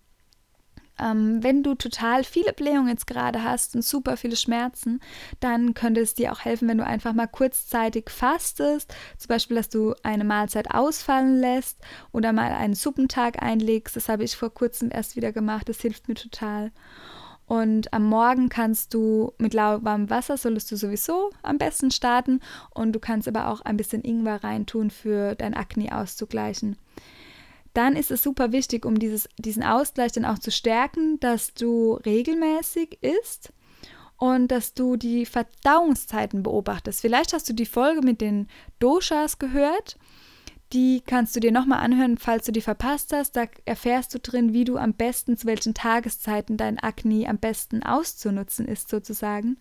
Ähm, 0.99 1.43
wenn 1.43 1.63
du 1.63 1.75
total 1.75 2.25
viele 2.25 2.53
Blähungen 2.53 2.89
jetzt 2.89 3.07
gerade 3.07 3.43
hast 3.43 3.75
und 3.75 3.83
super 3.83 4.17
viele 4.17 4.37
Schmerzen, 4.37 5.01
dann 5.41 5.75
könnte 5.75 6.01
es 6.01 6.15
dir 6.15 6.33
auch 6.33 6.41
helfen, 6.41 6.69
wenn 6.69 6.79
du 6.79 6.87
einfach 6.87 7.13
mal 7.13 7.27
kurzzeitig 7.27 8.11
fastest. 8.11 8.95
Zum 9.19 9.29
Beispiel, 9.29 9.57
dass 9.57 9.69
du 9.69 9.95
eine 10.03 10.25
Mahlzeit 10.25 10.71
ausfallen 10.73 11.41
lässt 11.41 11.79
oder 12.13 12.33
mal 12.33 12.53
einen 12.53 12.75
Suppentag 12.75 13.43
einlegst. 13.43 13.97
Das 13.97 14.09
habe 14.09 14.25
ich 14.25 14.37
vor 14.37 14.53
kurzem 14.53 14.91
erst 14.91 15.17
wieder 15.17 15.33
gemacht. 15.33 15.69
Das 15.69 15.81
hilft 15.81 16.09
mir 16.09 16.15
total. 16.15 16.73
Und 17.47 17.93
am 17.93 18.05
Morgen 18.05 18.49
kannst 18.49 18.93
du 18.93 19.33
mit 19.39 19.55
lauwarmem 19.55 20.11
Wasser, 20.11 20.37
solltest 20.37 20.71
du 20.73 20.77
sowieso 20.77 21.31
am 21.43 21.59
besten 21.59 21.93
starten. 21.93 22.41
Und 22.71 22.93
du 22.93 22.99
kannst 22.99 23.29
aber 23.29 23.49
auch 23.49 23.61
ein 23.61 23.77
bisschen 23.77 24.03
Ingwer 24.03 24.43
reintun, 24.43 24.91
für 24.91 25.37
dein 25.37 25.55
Akne 25.55 25.97
auszugleichen 25.97 26.77
dann 27.77 27.97
ist 27.97 28.11
es 28.11 28.23
super 28.23 28.53
wichtig, 28.53 28.85
um 28.87 28.99
dieses, 28.99 29.29
diesen 29.39 29.63
Ausgleich 29.63 30.13
dann 30.13 30.25
auch 30.25 30.39
zu 30.39 30.51
stärken, 30.51 31.21
dass 31.21 31.55
du 31.55 31.95
regelmäßig 31.95 32.99
isst 33.03 33.53
und 34.17 34.49
dass 34.49 34.75
du 34.75 34.97
die 34.97 35.27
Verdauungszeiten 35.27 36.43
beobachtest. 36.43 37.01
Vielleicht 37.01 37.33
hast 37.33 37.49
du 37.49 37.53
die 37.53 37.67
Folge 37.67 38.01
mit 38.01 38.21
den 38.21 38.49
Doshas 38.79 39.39
gehört. 39.39 39.99
Die 40.73 41.01
kannst 41.01 41.37
du 41.37 41.41
dir 41.41 41.53
nochmal 41.53 41.85
anhören, 41.85 42.19
falls 42.19 42.47
du 42.47 42.53
die 42.53 42.61
verpasst 42.61 43.13
hast. 43.13 43.37
Da 43.37 43.45
erfährst 43.67 44.15
du 44.15 44.19
drin, 44.19 44.53
wie 44.53 44.65
du 44.65 44.79
am 44.79 44.95
besten, 44.95 45.37
zu 45.37 45.47
welchen 45.47 45.75
Tageszeiten 45.75 46.57
dein 46.57 46.79
Akne 46.79 47.29
am 47.29 47.39
besten 47.39 47.83
auszunutzen 47.83 48.67
ist, 48.67 48.89
sozusagen. 48.89 49.59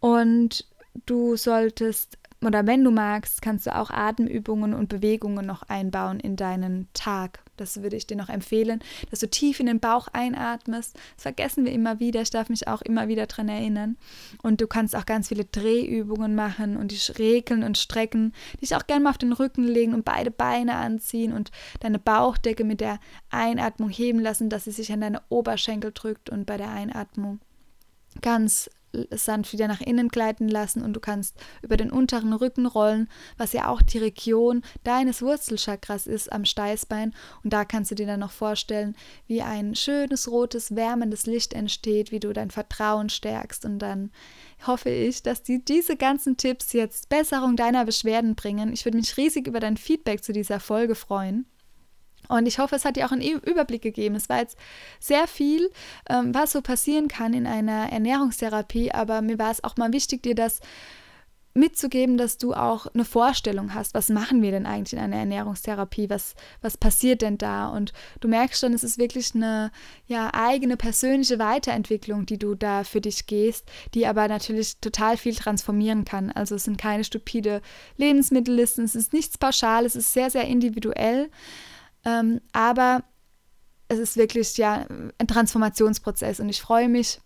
Und 0.00 0.66
du 1.06 1.36
solltest 1.36 2.18
oder 2.42 2.66
wenn 2.66 2.84
du 2.84 2.90
magst, 2.90 3.40
kannst 3.40 3.66
du 3.66 3.74
auch 3.74 3.90
Atemübungen 3.90 4.74
und 4.74 4.88
Bewegungen 4.88 5.46
noch 5.46 5.62
einbauen 5.64 6.20
in 6.20 6.36
deinen 6.36 6.88
Tag. 6.92 7.40
das 7.56 7.82
würde 7.82 7.96
ich 7.96 8.06
dir 8.06 8.16
noch 8.16 8.28
empfehlen, 8.28 8.80
dass 9.10 9.20
du 9.20 9.30
tief 9.30 9.60
in 9.60 9.66
den 9.66 9.78
Bauch 9.78 10.08
einatmest. 10.12 10.96
Das 11.14 11.22
vergessen 11.22 11.64
wir 11.64 11.72
immer 11.72 12.00
wieder. 12.00 12.20
Ich 12.20 12.30
darf 12.30 12.48
mich 12.48 12.66
auch 12.66 12.82
immer 12.82 13.06
wieder 13.06 13.26
daran 13.26 13.48
erinnern. 13.48 13.96
Und 14.42 14.60
du 14.60 14.66
kannst 14.66 14.96
auch 14.96 15.06
ganz 15.06 15.28
viele 15.28 15.44
Drehübungen 15.44 16.34
machen 16.34 16.76
und 16.76 16.90
dich 16.90 17.16
regeln 17.18 17.62
und 17.62 17.78
strecken. 17.78 18.32
Dich 18.60 18.74
auch 18.74 18.86
gerne 18.86 19.04
mal 19.04 19.10
auf 19.10 19.18
den 19.18 19.32
Rücken 19.32 19.64
legen 19.64 19.94
und 19.94 20.04
beide 20.04 20.32
Beine 20.32 20.74
anziehen 20.74 21.32
und 21.32 21.52
deine 21.78 22.00
Bauchdecke 22.00 22.64
mit 22.64 22.80
der 22.80 22.98
Einatmung 23.30 23.88
heben 23.88 24.18
lassen, 24.18 24.50
dass 24.50 24.64
sie 24.64 24.72
sich 24.72 24.92
an 24.92 25.00
deine 25.00 25.22
Oberschenkel 25.28 25.92
drückt 25.92 26.28
und 26.28 26.44
bei 26.44 26.56
der 26.56 26.70
Einatmung 26.70 27.38
ganz 28.20 28.70
sanft 29.10 29.52
wieder 29.52 29.68
nach 29.68 29.80
innen 29.80 30.08
gleiten 30.08 30.48
lassen 30.48 30.82
und 30.82 30.94
du 30.94 31.00
kannst 31.00 31.36
über 31.62 31.76
den 31.76 31.90
unteren 31.90 32.32
Rücken 32.32 32.66
rollen, 32.66 33.08
was 33.36 33.52
ja 33.52 33.68
auch 33.68 33.82
die 33.82 33.98
Region 33.98 34.62
deines 34.82 35.22
Wurzelchakras 35.22 36.06
ist 36.06 36.32
am 36.32 36.44
Steißbein. 36.44 37.14
Und 37.42 37.52
da 37.52 37.64
kannst 37.64 37.90
du 37.90 37.94
dir 37.94 38.06
dann 38.06 38.20
noch 38.20 38.30
vorstellen, 38.30 38.96
wie 39.26 39.42
ein 39.42 39.74
schönes 39.74 40.30
rotes, 40.30 40.74
wärmendes 40.74 41.26
Licht 41.26 41.52
entsteht, 41.52 42.12
wie 42.12 42.20
du 42.20 42.32
dein 42.32 42.50
Vertrauen 42.50 43.08
stärkst. 43.08 43.64
Und 43.64 43.78
dann 43.78 44.10
hoffe 44.66 44.90
ich, 44.90 45.22
dass 45.22 45.42
die, 45.42 45.64
diese 45.64 45.96
ganzen 45.96 46.36
Tipps 46.36 46.72
jetzt 46.72 47.08
Besserung 47.08 47.56
deiner 47.56 47.84
Beschwerden 47.84 48.34
bringen. 48.34 48.72
Ich 48.72 48.84
würde 48.84 48.98
mich 48.98 49.16
riesig 49.16 49.46
über 49.46 49.60
dein 49.60 49.76
Feedback 49.76 50.24
zu 50.24 50.32
dieser 50.32 50.60
Folge 50.60 50.94
freuen. 50.94 51.46
Und 52.28 52.46
ich 52.46 52.58
hoffe, 52.58 52.76
es 52.76 52.84
hat 52.84 52.96
dir 52.96 53.06
auch 53.06 53.12
einen 53.12 53.22
Überblick 53.22 53.82
gegeben. 53.82 54.14
Es 54.14 54.28
war 54.28 54.38
jetzt 54.38 54.58
sehr 55.00 55.26
viel, 55.26 55.70
ähm, 56.08 56.34
was 56.34 56.52
so 56.52 56.62
passieren 56.62 57.08
kann 57.08 57.34
in 57.34 57.46
einer 57.46 57.92
Ernährungstherapie, 57.92 58.92
aber 58.92 59.22
mir 59.22 59.38
war 59.38 59.50
es 59.50 59.62
auch 59.64 59.76
mal 59.76 59.92
wichtig, 59.92 60.22
dir 60.22 60.34
das 60.34 60.60
mitzugeben, 61.54 62.16
dass 62.16 62.36
du 62.36 62.52
auch 62.52 62.86
eine 62.88 63.04
Vorstellung 63.04 63.74
hast, 63.74 63.94
was 63.94 64.08
machen 64.08 64.42
wir 64.42 64.50
denn 64.50 64.66
eigentlich 64.66 64.92
in 64.92 64.98
einer 64.98 65.16
Ernährungstherapie, 65.16 66.10
was, 66.10 66.34
was 66.60 66.76
passiert 66.76 67.22
denn 67.22 67.38
da? 67.38 67.68
Und 67.68 67.92
du 68.20 68.26
merkst 68.26 68.60
schon, 68.60 68.74
es 68.74 68.82
ist 68.82 68.98
wirklich 68.98 69.34
eine 69.34 69.70
ja, 70.08 70.30
eigene 70.34 70.76
persönliche 70.76 71.38
Weiterentwicklung, 71.38 72.26
die 72.26 72.38
du 72.38 72.56
da 72.56 72.82
für 72.82 73.00
dich 73.00 73.26
gehst, 73.26 73.70
die 73.94 74.06
aber 74.06 74.26
natürlich 74.26 74.80
total 74.80 75.16
viel 75.16 75.36
transformieren 75.36 76.04
kann. 76.04 76.32
Also 76.32 76.56
es 76.56 76.64
sind 76.64 76.76
keine 76.76 77.04
stupide 77.04 77.62
Lebensmittellisten, 77.96 78.84
es 78.84 78.96
ist 78.96 79.12
nichts 79.12 79.38
pauschal, 79.38 79.86
es 79.86 79.94
ist 79.94 80.12
sehr, 80.12 80.30
sehr 80.30 80.48
individuell. 80.48 81.30
Ähm, 82.04 82.40
aber 82.52 83.04
es 83.88 83.98
ist 83.98 84.16
wirklich 84.16 84.56
ja 84.56 84.86
ein 85.18 85.26
Transformationsprozess 85.26 86.40
und 86.40 86.48
ich 86.48 86.60
freue 86.60 86.88
mich, 86.88 87.20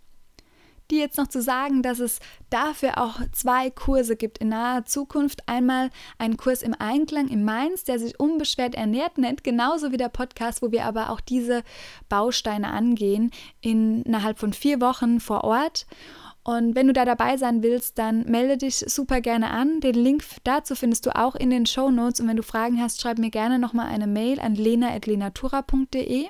dir 0.91 1.01
jetzt 1.01 1.19
noch 1.19 1.29
zu 1.29 1.43
sagen, 1.43 1.83
dass 1.83 1.99
es 1.99 2.19
dafür 2.51 2.99
auch 2.99 3.21
zwei 3.33 3.71
Kurse 3.71 4.17
gibt 4.17 4.38
in 4.38 4.49
naher 4.49 4.85
Zukunft. 4.87 5.47
Einmal 5.47 5.91
einen 6.19 6.37
Kurs 6.37 6.62
im 6.62 6.75
Einklang 6.79 7.29
in 7.29 7.45
Mainz, 7.45 7.85
der 7.85 7.99
sich 7.99 8.19
unbeschwert 8.19 8.75
ernährt 8.75 9.19
nennt, 9.19 9.45
genauso 9.45 9.93
wie 9.93 9.97
der 9.97 10.09
Podcast, 10.09 10.62
wo 10.62 10.73
wir 10.73 10.85
aber 10.85 11.11
auch 11.11 11.21
diese 11.21 11.62
Bausteine 12.09 12.69
angehen, 12.69 13.31
innerhalb 13.61 14.38
von 14.38 14.53
vier 14.53 14.81
Wochen 14.81 15.21
vor 15.21 15.45
Ort. 15.45 15.87
Und 16.49 16.75
wenn 16.75 16.87
du 16.87 16.95
da 16.95 17.05
dabei 17.05 17.37
sein 17.37 17.63
willst, 17.63 17.99
dann 17.99 18.25
melde 18.25 18.57
dich 18.57 18.77
super 18.77 19.21
gerne 19.21 19.51
an. 19.51 19.81
Den 19.81 19.95
Link 19.95 20.25
dazu 20.45 20.75
findest 20.75 21.05
du 21.05 21.15
auch 21.15 21.35
in 21.35 21.51
den 21.51 21.67
Show 21.67 21.91
Notes. 21.91 22.21
Und 22.21 22.29
wenn 22.29 22.39
du 22.39 22.43
Fragen 22.43 22.81
hast, 22.81 23.03
schreib 23.03 23.19
mir 23.19 23.29
gerne 23.29 23.59
nochmal 23.59 23.89
eine 23.89 24.07
Mail 24.07 24.41
an 24.41 24.55
lena.lenatura.de. 24.55 26.25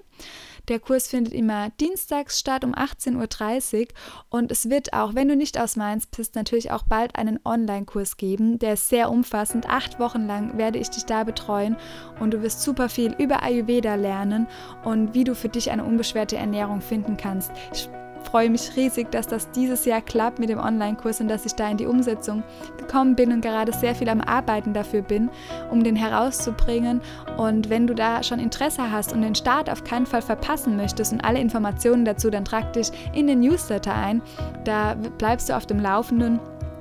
Der 0.67 0.81
Kurs 0.81 1.07
findet 1.07 1.33
immer 1.33 1.71
dienstags 1.81 2.41
statt 2.41 2.65
um 2.65 2.75
18.30 2.75 3.81
Uhr 3.81 3.87
und 4.29 4.51
es 4.51 4.69
wird 4.69 4.93
auch, 4.93 5.15
wenn 5.15 5.29
du 5.29 5.37
nicht 5.37 5.59
aus 5.59 5.77
Mainz 5.77 6.07
bist, 6.07 6.35
natürlich 6.35 6.73
auch 6.73 6.83
bald 6.83 7.15
einen 7.15 7.39
Online-Kurs 7.45 8.17
geben. 8.17 8.59
Der 8.59 8.73
ist 8.73 8.89
sehr 8.89 9.11
umfassend. 9.11 9.69
Acht 9.69 10.01
Wochen 10.01 10.27
lang 10.27 10.59
werde 10.59 10.81
ich 10.81 10.91
dich 10.91 11.07
da 11.07 11.23
betreuen 11.23 11.77
und 12.19 12.35
du 12.35 12.43
wirst 12.43 12.63
super 12.63 12.89
viel 12.89 13.15
über 13.19 13.45
Ayurveda 13.45 13.95
lernen 13.95 14.49
und 14.85 15.15
wie 15.15 15.23
du 15.23 15.37
für 15.37 15.49
dich 15.49 15.71
eine 15.71 15.85
unbeschwerte 15.85 16.37
Ernährung 16.37 16.81
finden 16.81 17.17
kannst. 17.17 17.53
Ich 17.73 17.89
freue 18.29 18.51
mich 18.51 18.77
riesig, 18.77 19.11
dass 19.11 19.27
das 19.27 19.51
dieses 19.53 19.87
Jahr 19.87 20.03
klappt 20.03 20.39
mit 20.39 20.51
dem 20.51 20.59
Online-Kurs 20.59 21.21
und 21.21 21.29
dass 21.29 21.47
ich 21.47 21.55
da 21.55 21.71
in 21.71 21.79
die 21.79 21.87
Umsetzung 21.87 22.43
gekommen 22.77 23.17
bin 23.17 23.33
und 23.33 23.41
gerade 23.41 23.73
sehr 23.73 23.95
viel 23.95 24.09
am 24.09 24.21
Arbeiten 24.21 24.75
dafür 24.75 25.01
bin, 25.01 25.31
um 25.71 25.83
den 25.83 25.97
herauszubringen. 25.97 27.01
Und 27.39 27.71
wenn 27.71 27.87
du 27.87 27.95
da 27.95 28.23
schon 28.23 28.39
Interesse 28.39 28.91
hast 28.91 29.15
und 29.15 29.23
den 29.23 29.35
Start 29.35 29.71
auf 29.71 29.83
keinen 29.83 30.05
Fall 30.05 30.23
verpassen 30.23 30.77
möchtest 30.77 31.13
und 31.13 31.23
alle 31.23 31.41
Informationen 31.41 32.05
dazu, 32.05 32.29
dann 32.29 32.45
trag 32.45 32.73
dich 32.75 32.91
in 33.15 33.27
den 33.27 33.41
Newsletter 33.41 33.95
ein. 33.95 34.21
Da 34.65 34.95
bleibst 35.17 35.49
du 35.49 35.57
auf 35.57 35.65
dem 35.65 35.81
Laufenden. 35.81 36.39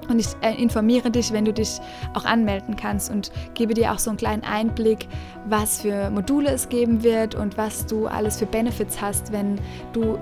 Und 0.09 0.19
ich 0.19 0.27
äh, 0.41 0.53
informiere 0.61 1.11
dich, 1.11 1.33
wenn 1.33 1.43
du 1.43 1.51
dich 1.51 1.79
auch 2.13 2.23
anmelden 2.23 2.77
kannst 2.77 3.11
und 3.11 3.31
gebe 3.55 3.73
dir 3.73 3.91
auch 3.91 3.99
so 3.99 4.09
einen 4.09 4.17
kleinen 4.17 4.43
Einblick, 4.43 5.07
was 5.45 5.81
für 5.81 6.09
Module 6.09 6.49
es 6.49 6.69
geben 6.69 7.03
wird 7.03 7.35
und 7.35 7.57
was 7.57 7.85
du 7.85 8.07
alles 8.07 8.37
für 8.37 8.45
Benefits 8.45 9.01
hast, 9.01 9.33
wenn 9.33 9.59
du 9.91 10.17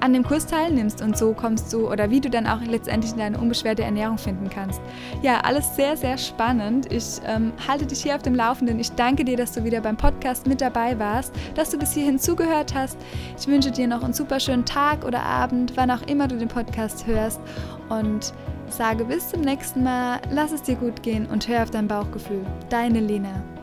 an 0.00 0.12
dem 0.12 0.22
Kurs 0.22 0.46
teilnimmst 0.46 1.02
und 1.02 1.16
so 1.16 1.32
kommst 1.32 1.72
du 1.72 1.90
oder 1.90 2.10
wie 2.10 2.20
du 2.20 2.30
dann 2.30 2.46
auch 2.46 2.60
letztendlich 2.62 3.12
deine 3.14 3.38
unbeschwerte 3.38 3.82
Ernährung 3.82 4.18
finden 4.18 4.48
kannst. 4.48 4.80
Ja, 5.22 5.40
alles 5.40 5.76
sehr, 5.76 5.96
sehr 5.96 6.18
spannend. 6.18 6.92
Ich 6.92 7.20
ähm, 7.26 7.52
halte 7.66 7.86
dich 7.86 8.02
hier 8.02 8.14
auf 8.14 8.22
dem 8.22 8.34
Laufenden. 8.34 8.78
Ich 8.78 8.92
danke 8.92 9.24
dir, 9.24 9.36
dass 9.36 9.52
du 9.52 9.64
wieder 9.64 9.80
beim 9.80 9.96
Podcast 9.96 10.46
mit 10.46 10.60
dabei 10.60 10.98
warst, 10.98 11.34
dass 11.54 11.70
du 11.70 11.78
bis 11.78 11.92
hierhin 11.92 12.18
zugehört 12.18 12.74
hast. 12.74 12.98
Ich 13.38 13.46
wünsche 13.46 13.70
dir 13.70 13.86
noch 13.86 14.02
einen 14.02 14.14
super 14.14 14.40
schönen 14.40 14.64
Tag 14.64 15.04
oder 15.04 15.22
Abend, 15.22 15.72
wann 15.76 15.90
auch 15.90 16.02
immer 16.02 16.28
du 16.28 16.36
den 16.36 16.48
Podcast 16.48 17.06
hörst 17.06 17.40
und 17.88 18.32
sage 18.68 19.04
bis 19.04 19.28
zum 19.28 19.42
nächsten 19.42 19.82
Mal, 19.82 20.20
lass 20.30 20.52
es 20.52 20.62
dir 20.62 20.76
gut 20.76 21.02
gehen 21.02 21.26
und 21.26 21.48
hör 21.48 21.62
auf 21.62 21.70
dein 21.70 21.88
Bauchgefühl. 21.88 22.44
Deine 22.68 23.00
Lena. 23.00 23.59